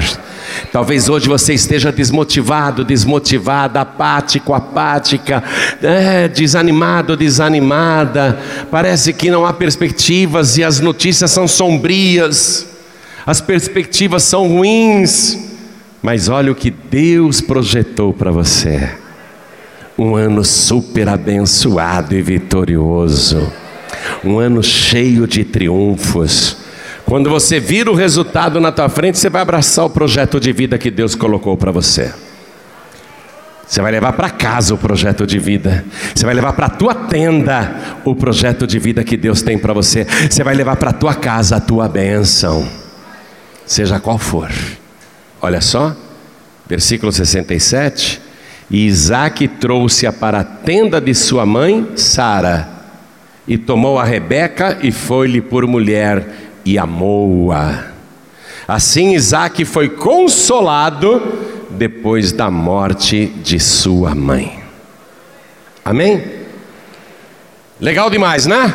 [0.70, 5.42] Talvez hoje você esteja desmotivado, desmotivada, apático, apática,
[5.82, 8.38] é, desanimado, desanimada.
[8.70, 12.66] Parece que não há perspectivas e as notícias são sombrias,
[13.24, 15.38] as perspectivas são ruins.
[16.02, 18.90] Mas olha o que Deus projetou para você
[19.98, 23.52] um ano super abençoado e vitorioso,
[24.24, 26.56] um ano cheio de triunfos.
[27.04, 30.78] Quando você vira o resultado na tua frente, você vai abraçar o projeto de vida
[30.78, 32.12] que Deus colocou para você.
[33.66, 35.84] Você vai levar para casa o projeto de vida.
[36.14, 39.74] Você vai levar para a tua tenda o projeto de vida que Deus tem para
[39.74, 40.06] você.
[40.30, 42.66] Você vai levar para a tua casa a tua bênção.
[43.66, 44.50] Seja qual for.
[45.40, 45.94] Olha só,
[46.66, 48.27] versículo 67.
[48.70, 52.68] E Isaac trouxe-a para a tenda de sua mãe, Sara,
[53.46, 57.92] e tomou a Rebeca e foi-lhe por mulher e amou-a.
[58.66, 61.22] Assim Isaac foi consolado
[61.70, 64.62] depois da morte de sua mãe.
[65.82, 66.22] Amém?
[67.80, 68.74] Legal demais, né?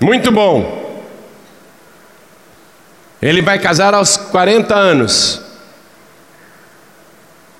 [0.00, 1.04] Muito bom.
[3.22, 5.40] Ele vai casar aos 40 anos.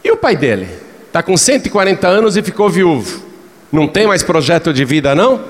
[0.02, 0.85] E o pai dele?
[1.06, 3.24] Está com 140 anos e ficou viúvo.
[3.72, 5.40] Não tem mais projeto de vida, não?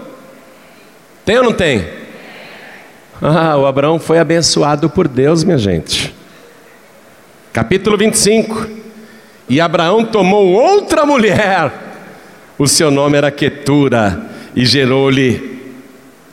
[1.24, 1.86] Tem ou não tem?
[3.20, 6.14] Ah, o Abraão foi abençoado por Deus, minha gente.
[7.52, 8.68] Capítulo 25.
[9.48, 11.72] E Abraão tomou outra mulher.
[12.58, 14.22] o seu nome era Quetura,
[14.54, 15.74] e gerou-lhe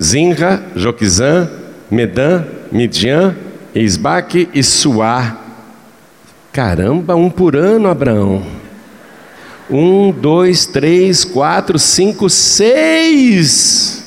[0.01, 1.49] Zinra, Joquizã,
[1.89, 3.35] Medã, Midian,
[3.75, 5.37] Isbaque e Suá.
[6.51, 8.62] Caramba, um por ano, Abraão.
[9.73, 14.03] Um, dois, três, quatro, cinco, seis.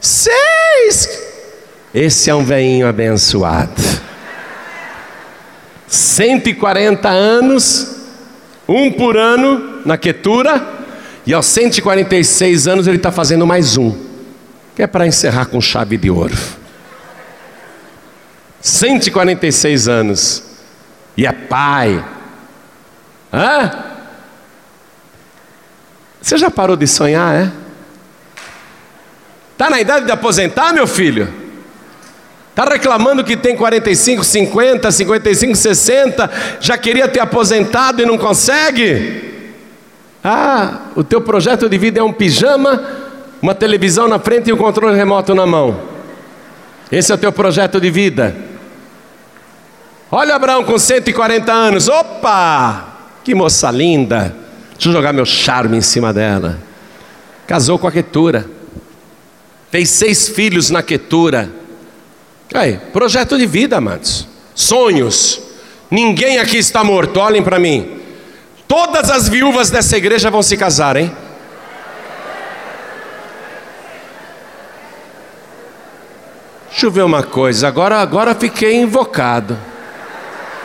[0.00, 1.24] Seis!
[1.92, 3.82] Esse é um veinho abençoado.
[5.88, 7.96] 140 anos,
[8.68, 10.64] um por ano na Quetura,
[11.26, 13.92] e aos 146 anos ele está fazendo mais um,
[14.76, 16.38] que é para encerrar com chave de ouro.
[18.60, 20.44] 146 anos,
[21.16, 22.04] e é pai.
[23.32, 23.93] Hã?
[26.24, 27.52] Você já parou de sonhar, é?
[29.52, 31.28] Está na idade de aposentar, meu filho?
[32.48, 39.34] Está reclamando que tem 45, 50, 55, 60, já queria ter aposentado e não consegue?
[40.24, 42.82] Ah, o teu projeto de vida é um pijama,
[43.42, 45.78] uma televisão na frente e um controle remoto na mão.
[46.90, 48.34] Esse é o teu projeto de vida.
[50.10, 52.94] Olha Abraão com 140 anos, opa!
[53.22, 54.43] Que moça linda!
[54.74, 56.58] Deixa eu jogar meu charme em cima dela.
[57.46, 58.46] Casou com a Quetura,
[59.70, 61.64] fez seis filhos na Quetura
[62.54, 64.28] Aí, projeto de vida, amados.
[64.54, 65.42] Sonhos.
[65.90, 68.00] Ninguém aqui está morto, olhem para mim.
[68.68, 71.10] Todas as viúvas dessa igreja vão se casar, hein?
[76.70, 79.58] Deixa eu ver uma coisa, agora, agora fiquei invocado.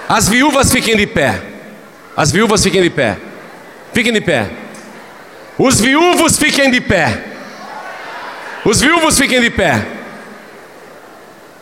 [0.07, 1.41] As viúvas fiquem de pé.
[2.16, 3.18] As viúvas fiquem de pé.
[3.93, 4.49] Fiquem de pé.
[5.57, 7.25] Os viúvos fiquem de pé.
[8.63, 9.85] Os viúvos fiquem de pé.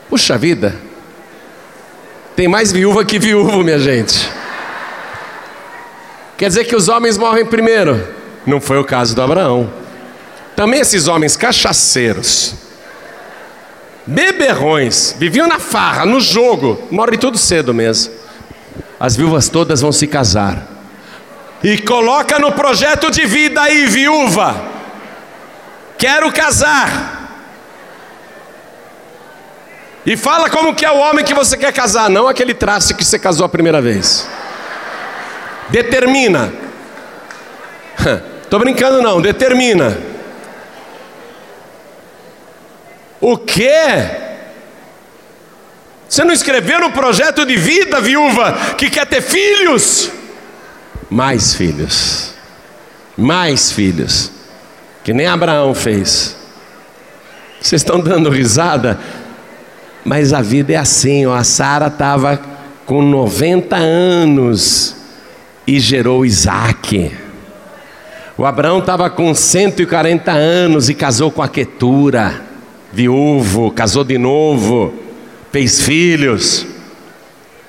[0.10, 0.76] Puxa vida,
[2.36, 4.32] tem mais viúva que viúvo, minha gente.
[6.38, 8.08] Quer dizer que os homens morrem primeiro?
[8.46, 9.74] Não foi o caso do Abraão.
[10.56, 12.54] Também esses homens cachaceiros,
[14.06, 18.14] beberrões, viviam na farra, no jogo, morrem tudo cedo mesmo.
[19.00, 20.77] As viúvas todas vão se casar.
[21.64, 24.56] E coloca no projeto de vida aí, viúva.
[25.98, 27.18] Quero casar.
[30.06, 33.04] E fala como que é o homem que você quer casar, não aquele traço que
[33.04, 34.28] você casou a primeira vez.
[35.70, 36.54] Determina.
[38.50, 39.98] Tô brincando não, determina.
[43.20, 44.28] O quê?
[46.08, 50.10] Você não escreveu no projeto de vida, viúva, que quer ter filhos?
[51.10, 52.34] Mais filhos.
[53.18, 54.32] Mais filhos.
[55.04, 56.36] Que nem Abraão fez.
[57.62, 59.00] Vocês estão dando risada?
[60.04, 61.34] Mas a vida é assim, ó.
[61.34, 62.40] a Sara estava
[62.86, 64.96] com 90 anos
[65.66, 67.12] e gerou Isaac.
[68.38, 72.42] O Abraão estava com 140 anos e casou com a Quetura,
[72.94, 74.94] viúvo, casou de novo,
[75.52, 76.66] fez filhos.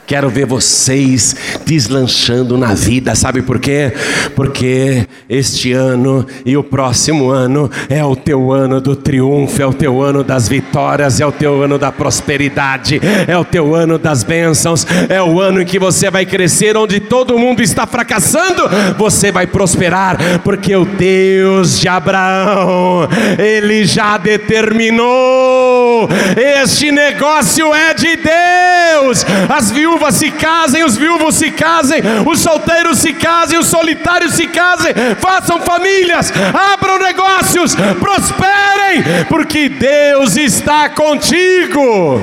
[0.09, 1.37] Quero ver vocês
[1.67, 3.93] deslanchando na vida, sabe por quê?
[4.35, 9.75] Porque este ano e o próximo ano é o teu ano do triunfo, é o
[9.75, 14.23] teu ano das vitórias, é o teu ano da prosperidade, é o teu ano das
[14.23, 18.63] bênçãos, é o ano em que você vai crescer onde todo mundo está fracassando,
[18.97, 23.07] você vai prosperar, porque o Deus de Abraão,
[23.39, 29.27] ele já determinou, este negócio é de Deus.
[29.51, 34.35] As viúvas viúvas se casem, os viúvos se casem, os solteiros se casem, os solitários
[34.35, 36.33] se casem, façam famílias,
[36.73, 42.23] abram negócios, prosperem, porque Deus está contigo.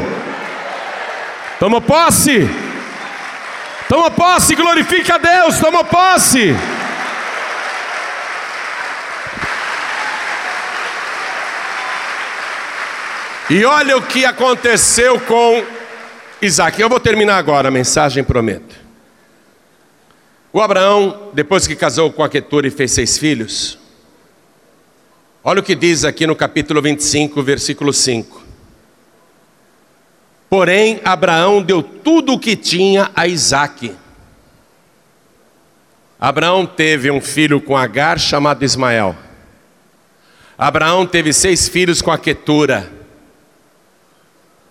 [1.59, 2.49] Toma posse,
[3.89, 6.55] toma posse, glorifica a Deus, toma posse.
[13.49, 15.74] E olha o que aconteceu com
[16.45, 16.79] Isaac.
[16.79, 18.75] Eu vou terminar agora a mensagem, prometo.
[20.53, 23.77] O Abraão, depois que casou com a Quetura e fez seis filhos,
[25.43, 28.43] olha o que diz aqui no capítulo 25, versículo 5.
[30.49, 33.93] Porém, Abraão deu tudo o que tinha a Isaac.
[36.19, 39.15] Abraão teve um filho com Agar chamado Ismael.
[40.57, 42.89] Abraão teve seis filhos com a Quetura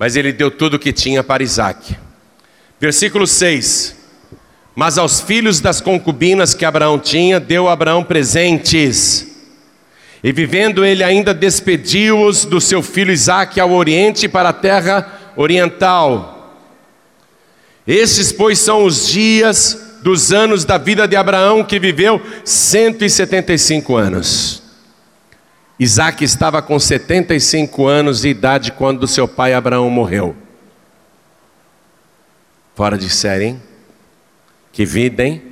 [0.04, 1.96] mas ele deu tudo o que tinha para Isaac.
[2.78, 3.96] Versículo 6:
[4.76, 9.26] Mas aos filhos das concubinas que Abraão tinha, deu Abraão presentes.
[10.22, 16.54] E vivendo ele ainda despediu-os do seu filho Isaque ao oriente para a terra oriental.
[17.86, 24.63] Estes, pois, são os dias dos anos da vida de Abraão, que viveu 175 anos.
[25.78, 30.36] Isaac estava com 75 anos de idade quando seu pai Abraão morreu.
[32.76, 33.62] Fora de série, hein?
[34.72, 35.42] Que vida, hein?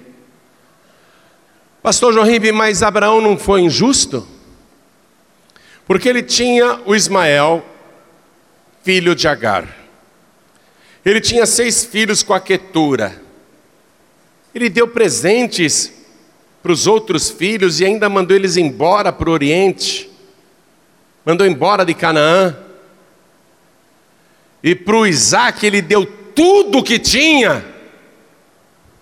[1.83, 4.27] Pastor Jorribe, mas Abraão não foi injusto?
[5.87, 7.65] Porque ele tinha o Ismael,
[8.85, 9.77] filho de Agar.
[11.05, 13.21] Ele tinha seis filhos com a Quetura.
[14.55, 15.93] Ele deu presentes
[16.63, 20.12] para os outros filhos e ainda mandou eles embora para o Oriente
[21.25, 22.57] mandou embora de Canaã.
[24.63, 27.65] E para o Isaac ele deu tudo o que tinha.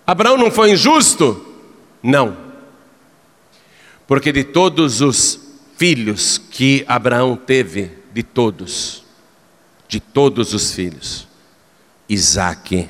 [0.07, 1.47] Abraão não foi injusto?
[2.03, 2.37] Não.
[4.07, 5.39] Porque de todos os
[5.77, 9.05] filhos que Abraão teve, de todos,
[9.87, 11.29] de todos os filhos,
[12.09, 12.89] Isaac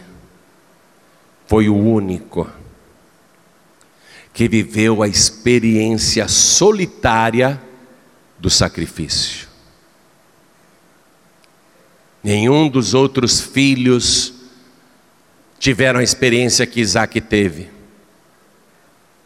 [1.46, 2.50] foi o único
[4.32, 7.60] que viveu a experiência solitária
[8.40, 9.48] do sacrifício.
[12.22, 14.34] Nenhum dos outros filhos
[15.58, 17.68] tiveram a experiência que Isaac teve.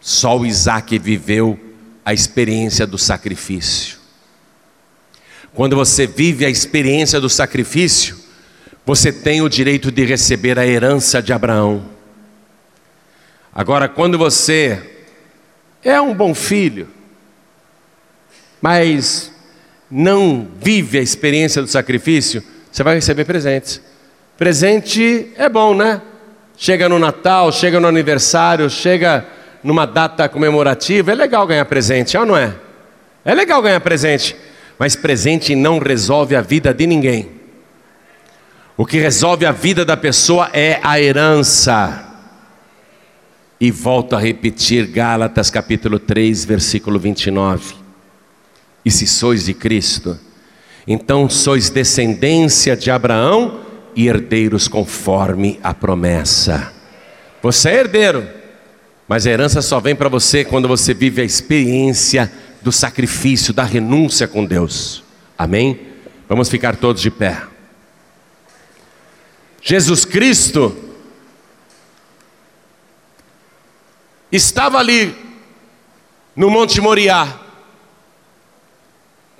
[0.00, 1.58] Só o Isaac viveu
[2.04, 3.98] a experiência do sacrifício.
[5.54, 8.18] Quando você vive a experiência do sacrifício,
[8.84, 11.88] você tem o direito de receber a herança de Abraão.
[13.52, 15.00] Agora, quando você
[15.82, 16.88] é um bom filho,
[18.64, 19.30] mas
[19.90, 22.42] não vive a experiência do sacrifício,
[22.72, 23.78] você vai receber presentes.
[24.38, 26.00] Presente é bom, né?
[26.56, 29.26] Chega no Natal, chega no aniversário, chega
[29.62, 32.54] numa data comemorativa, é legal ganhar presente, ou não é?
[33.22, 34.34] É legal ganhar presente,
[34.78, 37.28] mas presente não resolve a vida de ninguém.
[38.78, 42.02] O que resolve a vida da pessoa é a herança.
[43.60, 47.83] E volto a repetir Gálatas capítulo 3, versículo 29.
[48.84, 50.18] E se sois de Cristo,
[50.86, 53.60] então sois descendência de Abraão
[53.96, 56.72] e herdeiros conforme a promessa.
[57.42, 58.28] Você é herdeiro,
[59.08, 62.30] mas a herança só vem para você quando você vive a experiência
[62.62, 65.04] do sacrifício, da renúncia com Deus.
[65.36, 65.80] Amém?
[66.28, 67.42] Vamos ficar todos de pé.
[69.62, 70.76] Jesus Cristo
[74.30, 75.14] estava ali
[76.34, 77.40] no Monte Moriá.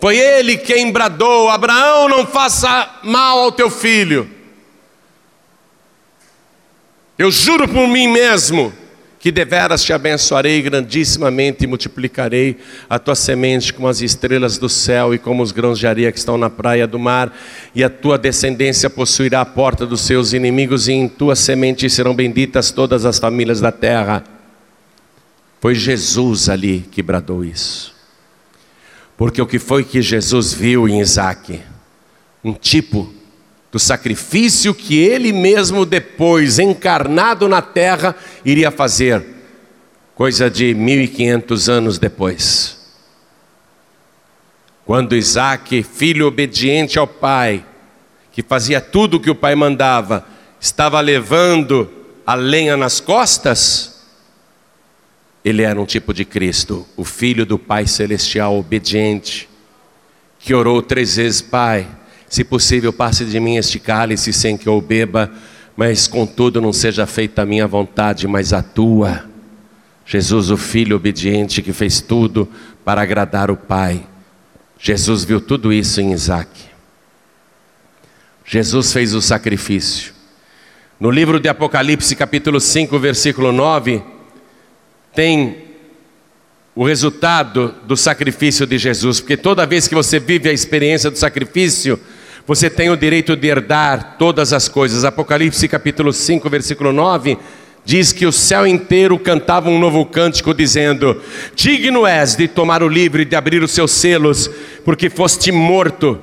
[0.01, 4.29] Foi ele quem bradou: Abraão, não faça mal ao teu filho.
[7.17, 8.73] Eu juro por mim mesmo
[9.25, 12.59] que deveras te abençoarei grandissimamente e multiplicarei
[12.91, 16.19] a tua semente como as estrelas do céu e como os grãos de areia que
[16.19, 17.35] estão na praia do mar,
[17.75, 22.15] e a tua descendência possuirá a porta dos seus inimigos, e em tua semente serão
[22.15, 24.23] benditas todas as famílias da terra.
[25.59, 27.94] Foi Jesus ali que bradou isso.
[29.17, 31.61] Porque o que foi que Jesus viu em Isaac?
[32.43, 33.13] Um tipo
[33.71, 38.15] do sacrifício que ele mesmo depois, encarnado na terra,
[38.45, 39.25] iria fazer,
[40.15, 42.79] coisa de 1500 anos depois.
[44.85, 47.65] Quando Isaac, filho obediente ao pai,
[48.31, 50.27] que fazia tudo o que o pai mandava,
[50.61, 51.91] estava levando
[52.27, 53.94] a lenha nas costas,
[55.45, 59.47] ele era um tipo de Cristo, o filho do Pai Celestial obediente,
[60.39, 61.87] que orou três vezes: Pai,
[62.27, 65.31] se possível, passe de mim este cálice sem que eu beba,
[65.77, 69.25] mas contudo não seja feita a minha vontade, mas a tua.
[70.07, 72.49] Jesus, o filho obediente que fez tudo
[72.85, 74.07] para agradar o Pai.
[74.79, 76.51] Jesus viu tudo isso em Isaac.
[78.45, 80.13] Jesus fez o sacrifício.
[81.01, 84.14] No livro de Apocalipse, capítulo 5, versículo 9
[85.15, 85.65] tem
[86.75, 91.17] o resultado do sacrifício de Jesus, porque toda vez que você vive a experiência do
[91.19, 91.99] sacrifício,
[92.47, 95.05] você tem o direito de herdar todas as coisas.
[95.05, 97.39] Apocalipse capítulo 5, versículo 9,
[97.85, 101.21] diz que o céu inteiro cantava um novo cântico, dizendo:
[101.55, 104.51] Digno és de tomar o livro e de abrir os seus selos,
[104.85, 106.21] porque foste morto,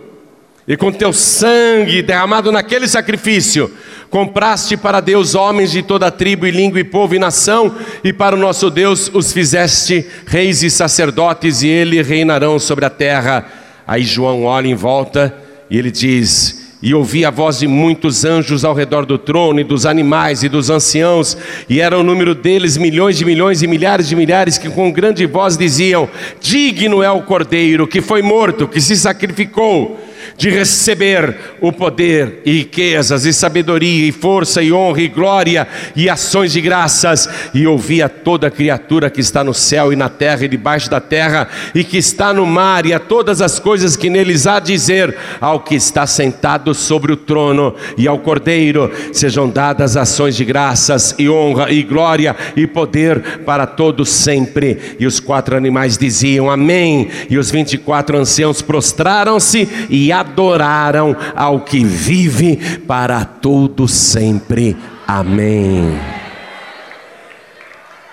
[0.72, 3.69] e com teu sangue derramado naquele sacrifício,
[4.10, 7.73] Compraste para Deus homens de toda tribo e língua e povo e nação,
[8.03, 12.89] e para o nosso Deus os fizeste reis e sacerdotes, e eles reinarão sobre a
[12.89, 13.45] terra.
[13.88, 15.34] Aí João olha em volta
[15.69, 19.64] e ele diz: E ouvi a voz de muitos anjos ao redor do trono, e
[19.64, 21.38] dos animais e dos anciãos,
[21.69, 25.26] e era o número deles milhões de milhões e milhares de milhares, que com grande
[25.26, 26.10] voz diziam:
[26.41, 32.60] Digno é o cordeiro que foi morto, que se sacrificou de receber o poder e
[32.60, 38.10] riquezas e sabedoria e força e honra e glória e ações de graças e ouvia
[38.10, 41.98] toda criatura que está no céu e na terra e debaixo da terra e que
[41.98, 46.06] está no mar e a todas as coisas que neles há dizer ao que está
[46.06, 51.84] sentado sobre o trono e ao Cordeiro sejam dadas ações de graças e honra e
[51.84, 54.95] glória e poder para todos sempre.
[54.99, 57.10] E os quatro animais diziam amém.
[57.30, 64.75] E os vinte e quatro anciãos prostraram-se e adoraram ao que vive para todo sempre.
[65.07, 65.99] Amém.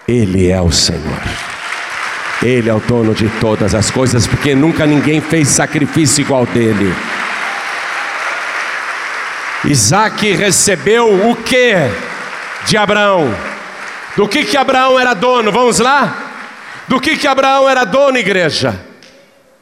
[0.07, 1.23] Ele é o Senhor.
[2.43, 6.95] Ele é o dono de todas as coisas, porque nunca ninguém fez sacrifício igual dele.
[9.65, 11.75] Isaac recebeu o que
[12.65, 13.35] de Abraão?
[14.17, 15.51] Do que que Abraão era dono?
[15.51, 16.17] Vamos lá?
[16.87, 18.88] Do que que Abraão era dono, igreja?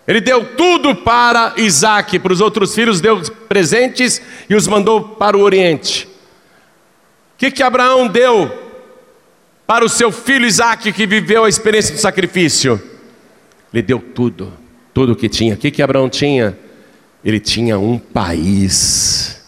[0.06, 5.36] Ele deu tudo para Isaac, para os outros filhos deu presentes e os mandou para
[5.36, 6.06] o Oriente.
[7.34, 8.66] O que, que Abraão deu
[9.66, 12.80] para o seu filho Isaac, que viveu a experiência do sacrifício?
[13.72, 14.52] Ele deu tudo,
[14.94, 15.54] tudo o que tinha.
[15.54, 16.56] O que, que Abraão tinha?
[17.24, 19.44] Ele tinha um país.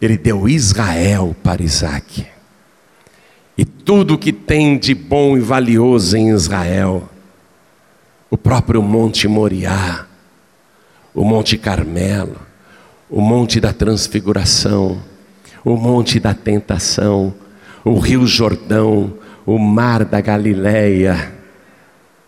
[0.00, 2.26] Ele deu Israel para Isaac.
[3.56, 7.08] E tudo que tem de bom e valioso em Israel
[8.30, 10.06] o próprio Monte Moriá,
[11.12, 12.36] o Monte Carmelo,
[13.10, 15.02] o Monte da Transfiguração,
[15.64, 17.34] o Monte da Tentação,
[17.84, 21.34] o Rio Jordão, o Mar da Galileia.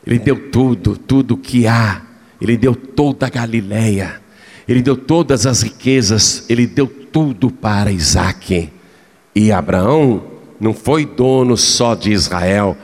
[0.05, 2.03] Ele deu tudo, tudo que há.
[2.41, 4.21] Ele deu toda a Galileia.
[4.67, 6.45] Ele deu todas as riquezas.
[6.49, 8.71] Ele deu tudo para Isaac.
[9.35, 10.25] E Abraão
[10.59, 12.77] não foi dono só de Israel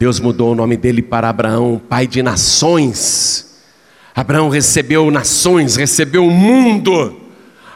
[0.00, 3.60] Deus mudou o nome dele para Abraão, pai de nações.
[4.14, 7.20] Abraão recebeu nações, recebeu o mundo.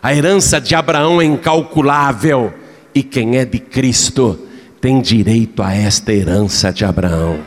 [0.03, 2.55] A herança de Abraão é incalculável.
[2.95, 4.39] E quem é de Cristo
[4.81, 7.41] tem direito a esta herança de Abraão.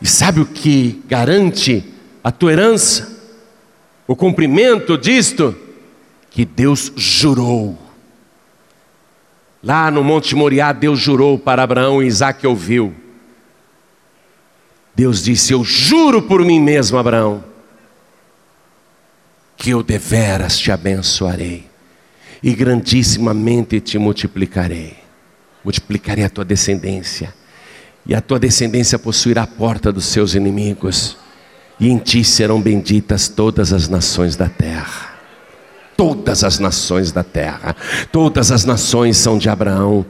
[0.00, 1.84] E sabe o que garante
[2.22, 3.20] a tua herança?
[4.06, 5.56] O cumprimento disto?
[6.30, 7.76] Que Deus jurou
[9.62, 12.92] Lá no Monte Moriá, Deus jurou para Abraão e Isaac ouviu.
[14.94, 17.44] Deus disse: Eu juro por mim mesmo, Abraão,
[19.56, 21.70] que eu deveras te abençoarei
[22.42, 24.96] e grandissimamente te multiplicarei.
[25.64, 27.32] Multiplicarei a tua descendência,
[28.04, 31.16] e a tua descendência possuirá a porta dos seus inimigos,
[31.78, 35.11] e em ti serão benditas todas as nações da terra
[35.96, 37.76] todas as nações da terra.
[38.10, 40.04] Todas as nações são de Abraão.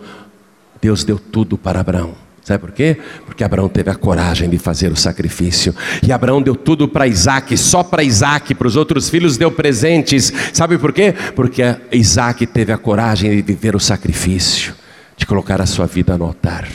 [0.81, 2.15] Deus deu tudo para Abraão.
[2.45, 2.97] Sabe por quê?
[3.25, 5.73] Porque Abraão teve a coragem de fazer o sacrifício.
[6.03, 10.33] E Abraão deu tudo para Isaac, só para Isaac, para os outros filhos deu presentes.
[10.53, 11.15] Sabe por quê?
[11.37, 14.75] Porque Isaac teve a coragem de viver o sacrifício,
[15.17, 16.69] de colocar a sua vida no altar.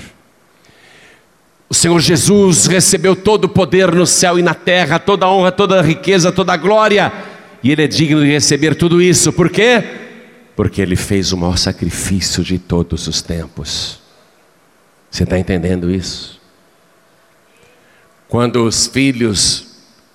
[1.70, 5.52] O Senhor Jesus recebeu todo o poder no céu e na terra, toda a honra,
[5.52, 7.12] toda a riqueza, toda a glória
[7.64, 9.84] e Ele é digno de receber tudo isso, por quê?
[10.56, 14.00] Porque Ele fez o maior sacrifício de todos os tempos.
[15.10, 16.40] Você está entendendo isso?
[18.28, 19.68] Quando os filhos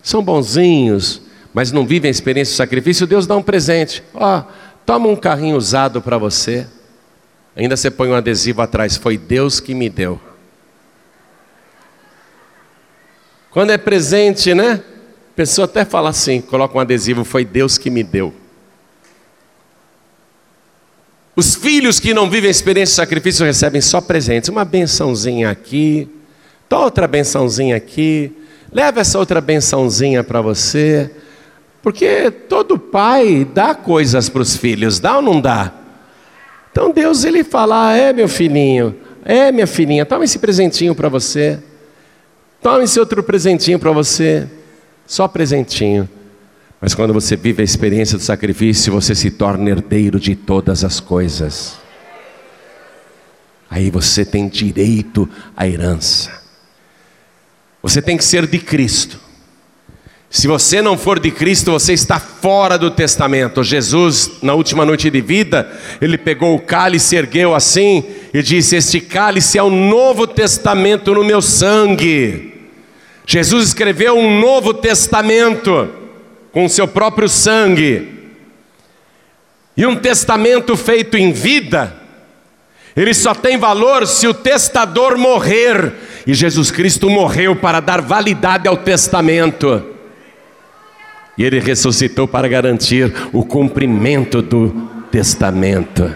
[0.03, 1.23] são bonzinhos,
[1.55, 4.03] mas não vivem a experiência do sacrifício, Deus dá um presente.
[4.15, 4.45] Ó, oh,
[4.85, 6.67] toma um carrinho usado para você.
[7.55, 10.21] Ainda você põe um adesivo atrás, foi Deus que me deu.
[13.51, 14.83] Quando é presente, né?
[15.35, 18.35] Pessoa até fala assim, coloca um adesivo, foi Deus que me deu.
[21.35, 26.09] Os filhos que não vivem a experiência de sacrifício recebem só presentes, uma bençãozinha aqui,
[26.71, 28.33] outra bençãozinha aqui,
[28.73, 31.11] leva essa outra bençãozinha para você,
[31.83, 35.73] porque todo pai dá coisas para os filhos, dá ou não dá?
[36.71, 38.95] Então Deus ele fala: ah, é meu filhinho,
[39.25, 41.59] é minha filhinha, toma esse presentinho para você,
[42.63, 44.49] toma esse outro presentinho para você.
[45.13, 46.09] Só presentinho.
[46.81, 51.01] Mas quando você vive a experiência do sacrifício, você se torna herdeiro de todas as
[51.01, 51.77] coisas.
[53.69, 56.33] Aí você tem direito à herança.
[57.83, 59.21] Você tem que ser de Cristo.
[60.31, 63.63] Se você não for de Cristo, você está fora do testamento.
[63.63, 65.71] Jesus, na última noite de vida,
[66.01, 68.03] ele pegou o cálice, ergueu assim
[68.33, 72.52] e disse: Este cálice é o novo testamento no meu sangue.
[73.27, 75.89] Jesus escreveu um novo testamento
[76.53, 78.09] com seu próprio sangue.
[79.77, 81.97] E um testamento feito em vida,
[82.95, 85.93] ele só tem valor se o testador morrer.
[86.27, 89.83] E Jesus Cristo morreu para dar validade ao testamento.
[91.39, 96.15] E ele ressuscitou para garantir o cumprimento do testamento.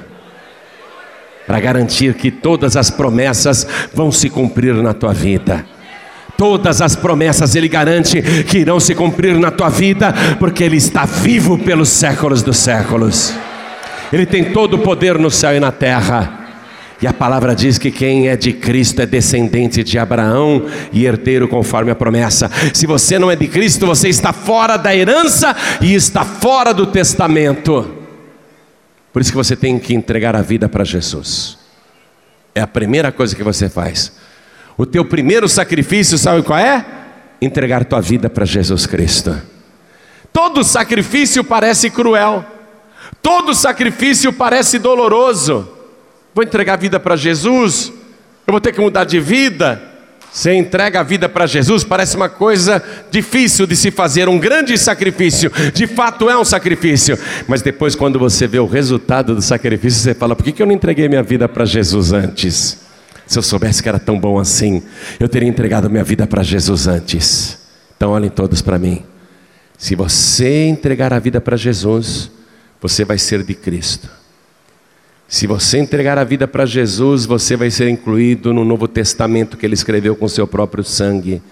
[1.47, 5.65] Para garantir que todas as promessas vão se cumprir na tua vida.
[6.37, 11.05] Todas as promessas Ele garante que irão se cumprir na tua vida, porque Ele está
[11.05, 13.33] vivo pelos séculos dos séculos.
[14.13, 16.47] Ele tem todo o poder no céu e na terra.
[17.01, 21.47] E a palavra diz que quem é de Cristo é descendente de Abraão e herdeiro
[21.47, 22.51] conforme a promessa.
[22.73, 26.87] Se você não é de Cristo, você está fora da herança e está fora do
[26.87, 27.95] testamento.
[29.13, 31.59] Por isso que você tem que entregar a vida para Jesus.
[32.55, 34.13] É a primeira coisa que você faz.
[34.77, 36.85] O teu primeiro sacrifício, sabe qual é?
[37.41, 39.41] Entregar tua vida para Jesus Cristo.
[40.33, 42.45] Todo sacrifício parece cruel.
[43.23, 45.77] Todo sacrifício parece doloroso
[46.37, 47.91] vou entregar a vida para Jesus,
[48.47, 49.81] eu vou ter que mudar de vida.
[50.31, 54.77] Você entrega a vida para Jesus, parece uma coisa difícil de se fazer, um grande
[54.77, 59.99] sacrifício, de fato é um sacrifício, mas depois, quando você vê o resultado do sacrifício,
[59.99, 62.86] você fala: por que eu não entreguei minha vida para Jesus antes?
[63.27, 64.83] Se eu soubesse que era tão bom assim,
[65.19, 67.59] eu teria entregado minha vida para Jesus antes.
[67.97, 69.03] Então, olhem todos para mim.
[69.77, 72.31] Se você entregar a vida para Jesus,
[72.81, 74.09] você vai ser de Cristo.
[75.29, 79.67] Se você entregar a vida para Jesus, você vai ser incluído no Novo Testamento que
[79.67, 81.43] ele escreveu com seu próprio sangue.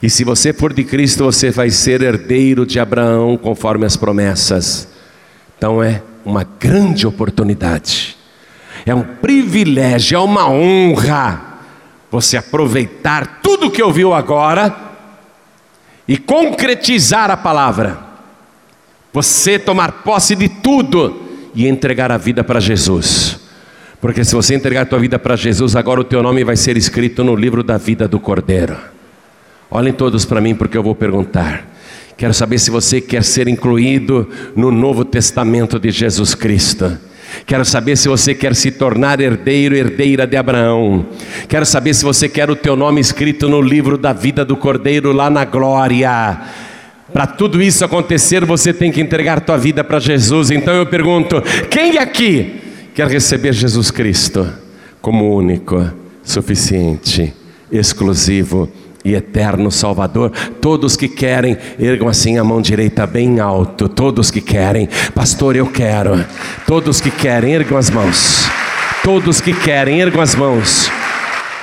[0.00, 4.86] E se você for de Cristo, você vai ser herdeiro de Abraão, conforme as promessas.
[5.58, 8.15] Então é uma grande oportunidade,
[8.86, 11.42] é um privilégio, é uma honra
[12.10, 14.74] você aproveitar tudo que ouviu agora
[16.06, 17.98] e concretizar a palavra.
[19.12, 21.20] Você tomar posse de tudo
[21.54, 23.40] e entregar a vida para Jesus.
[24.00, 26.76] Porque se você entregar a tua vida para Jesus, agora o teu nome vai ser
[26.76, 28.76] escrito no livro da vida do Cordeiro.
[29.68, 31.66] Olhem todos para mim porque eu vou perguntar.
[32.16, 36.96] Quero saber se você quer ser incluído no Novo Testamento de Jesus Cristo.
[37.44, 41.06] Quero saber se você quer se tornar herdeiro, herdeira de Abraão.
[41.48, 45.12] Quero saber se você quer o teu nome escrito no livro da vida do Cordeiro
[45.12, 46.40] lá na glória.
[47.12, 50.50] Para tudo isso acontecer, você tem que entregar tua vida para Jesus.
[50.50, 52.60] Então eu pergunto: quem aqui
[52.94, 54.48] quer receber Jesus Cristo
[55.00, 55.88] como único,
[56.24, 57.32] suficiente,
[57.70, 58.68] exclusivo
[59.06, 60.32] e eterno Salvador?
[60.60, 63.88] Todos que querem, ergam assim a mão direita bem alto.
[63.88, 66.24] Todos que querem, pastor, eu quero.
[66.66, 68.48] Todos que querem, ergam as mãos.
[69.04, 70.90] Todos que querem, ergam as mãos.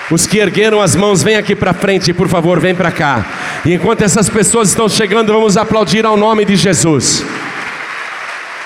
[0.09, 3.25] Os que ergueram as mãos, vem aqui para frente, por favor, vem para cá.
[3.65, 7.25] E enquanto essas pessoas estão chegando, vamos aplaudir ao nome de Jesus.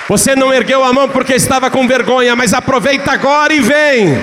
[0.07, 4.17] Você não ergueu a mão porque estava com vergonha, mas aproveita agora e vem.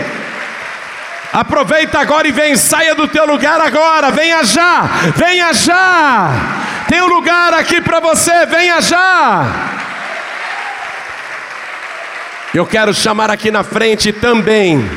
[1.35, 4.83] Aproveita agora e vem, saia do teu lugar agora, venha já,
[5.17, 6.31] venha já.
[6.89, 9.45] Tem um lugar aqui para você, venha já.
[12.55, 14.89] Eu quero chamar aqui na frente também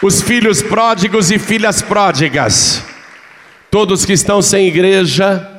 [0.00, 2.84] os filhos pródigos e filhas pródigas,
[3.72, 5.50] todos que estão sem igreja,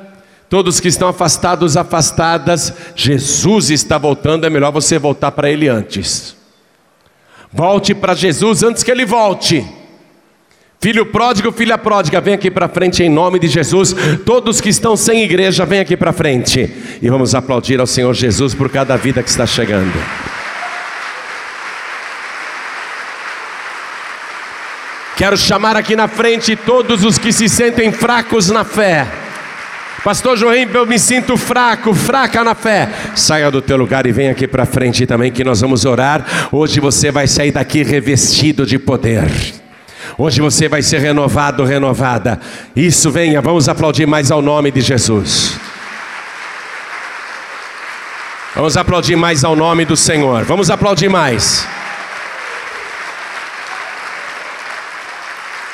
[0.48, 6.34] todos que estão afastados, afastadas, Jesus está voltando, é melhor você voltar para Ele antes.
[7.52, 9.64] Volte para Jesus antes que Ele volte.
[10.80, 13.94] Filho pródigo, filha pródiga, vem aqui para frente em nome de Jesus.
[14.24, 16.70] Todos que estão sem igreja, vem aqui para frente.
[17.00, 19.92] E vamos aplaudir ao Senhor Jesus por cada vida que está chegando.
[25.16, 29.08] Quero chamar aqui na frente todos os que se sentem fracos na fé.
[30.06, 32.88] Pastor João, eu me sinto fraco, fraca na fé.
[33.16, 36.48] Saia do teu lugar e venha aqui para frente também que nós vamos orar.
[36.52, 39.28] Hoje você vai sair daqui revestido de poder.
[40.16, 42.38] Hoje você vai ser renovado, renovada.
[42.76, 45.58] Isso, venha, vamos aplaudir mais ao nome de Jesus.
[48.54, 50.44] Vamos aplaudir mais ao nome do Senhor.
[50.44, 51.66] Vamos aplaudir mais.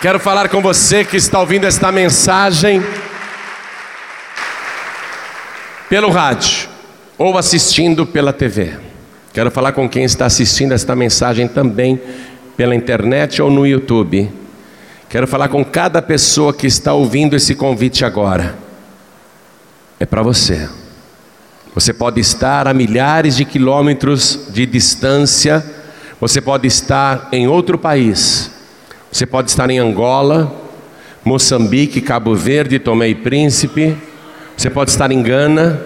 [0.00, 2.82] Quero falar com você que está ouvindo esta mensagem
[5.92, 6.70] pelo rádio
[7.18, 8.78] ou assistindo pela TV.
[9.30, 12.00] Quero falar com quem está assistindo esta mensagem também
[12.56, 14.32] pela internet ou no YouTube.
[15.10, 18.54] Quero falar com cada pessoa que está ouvindo esse convite agora.
[20.00, 20.66] É para você.
[21.74, 25.62] Você pode estar a milhares de quilômetros de distância,
[26.18, 28.50] você pode estar em outro país,
[29.12, 30.58] você pode estar em Angola,
[31.22, 34.10] Moçambique, Cabo Verde, Tomé e Príncipe.
[34.62, 35.82] Você pode estar em Gana.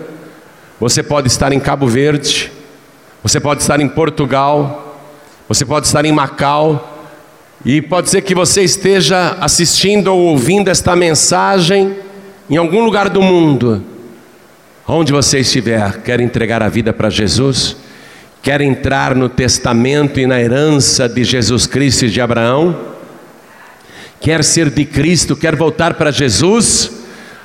[0.78, 2.52] Você pode estar em Cabo Verde.
[3.22, 5.00] Você pode estar em Portugal.
[5.48, 7.08] Você pode estar em Macau.
[7.64, 11.96] E pode ser que você esteja assistindo ou ouvindo esta mensagem
[12.50, 13.82] em algum lugar do mundo.
[14.86, 17.78] Onde você estiver, quer entregar a vida para Jesus?
[18.42, 22.78] Quer entrar no testamento e na herança de Jesus Cristo e de Abraão?
[24.20, 26.95] Quer ser de Cristo, quer voltar para Jesus?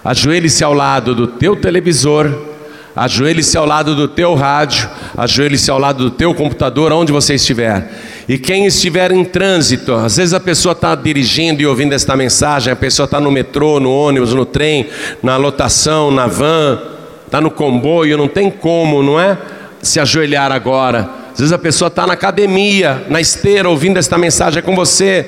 [0.03, 2.51] Ajoelhe-se ao lado do teu televisor
[2.95, 7.89] Ajoelhe-se ao lado do teu rádio, ajoelhe-se ao lado do teu computador, onde você estiver.
[8.27, 12.71] E quem estiver em trânsito, às vezes a pessoa está dirigindo e ouvindo esta mensagem,
[12.71, 14.87] a pessoa está no metrô, no ônibus, no trem,
[15.23, 16.81] na lotação, na van,
[17.25, 19.37] está no comboio, não tem como, não é?
[19.81, 21.09] Se ajoelhar agora.
[21.31, 25.25] Às vezes a pessoa está na academia, na esteira, ouvindo esta mensagem é com você.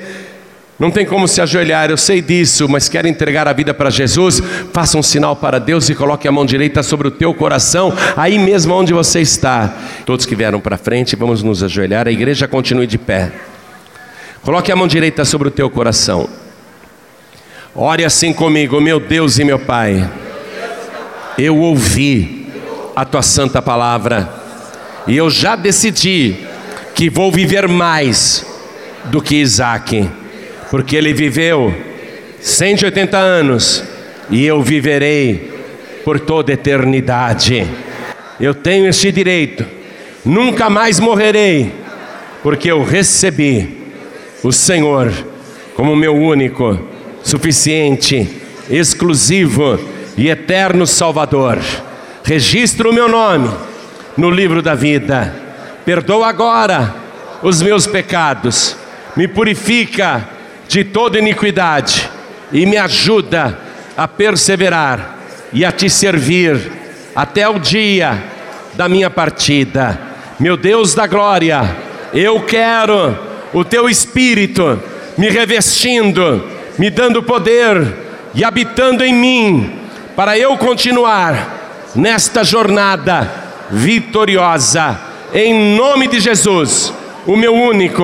[0.76, 4.42] Não tem como se ajoelhar, eu sei disso, mas quer entregar a vida para Jesus?
[4.72, 8.38] Faça um sinal para Deus e coloque a mão direita sobre o teu coração, aí
[8.38, 9.72] mesmo onde você está.
[10.04, 13.30] Todos que vieram para frente, vamos nos ajoelhar, a igreja continue de pé.
[14.42, 16.28] Coloque a mão direita sobre o teu coração.
[17.72, 20.10] Ore assim comigo, meu Deus e meu Pai.
[21.38, 22.48] Eu ouvi
[22.96, 24.28] a tua santa palavra
[25.06, 26.36] e eu já decidi
[26.94, 28.44] que vou viver mais
[29.06, 30.08] do que Isaac
[30.74, 31.72] porque ele viveu
[32.40, 33.84] 180 anos
[34.28, 35.52] e eu viverei
[36.04, 37.64] por toda eternidade.
[38.40, 39.64] Eu tenho este direito,
[40.24, 41.72] nunca mais morrerei,
[42.42, 43.92] porque eu recebi
[44.42, 45.12] o Senhor
[45.76, 46.76] como meu único,
[47.22, 48.28] suficiente,
[48.68, 49.78] exclusivo
[50.18, 51.60] e eterno Salvador.
[52.24, 53.48] Registro o meu nome
[54.16, 55.32] no livro da vida.
[55.84, 56.92] Perdoa agora
[57.44, 58.76] os meus pecados,
[59.14, 60.33] me purifica
[60.68, 62.08] de toda iniquidade
[62.52, 63.58] e me ajuda
[63.96, 65.18] a perseverar
[65.52, 66.72] e a te servir
[67.14, 68.22] até o dia
[68.74, 69.98] da minha partida.
[70.38, 71.76] Meu Deus da glória,
[72.12, 73.16] eu quero
[73.52, 74.80] o teu espírito
[75.16, 76.44] me revestindo,
[76.76, 77.94] me dando poder
[78.34, 79.78] e habitando em mim,
[80.16, 83.30] para eu continuar nesta jornada
[83.70, 85.00] vitoriosa,
[85.32, 86.92] em nome de Jesus,
[87.26, 88.02] o meu único,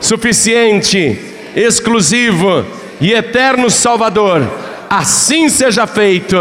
[0.00, 2.64] suficiente exclusivo
[3.00, 4.46] e eterno Salvador.
[4.90, 6.36] Assim seja feito.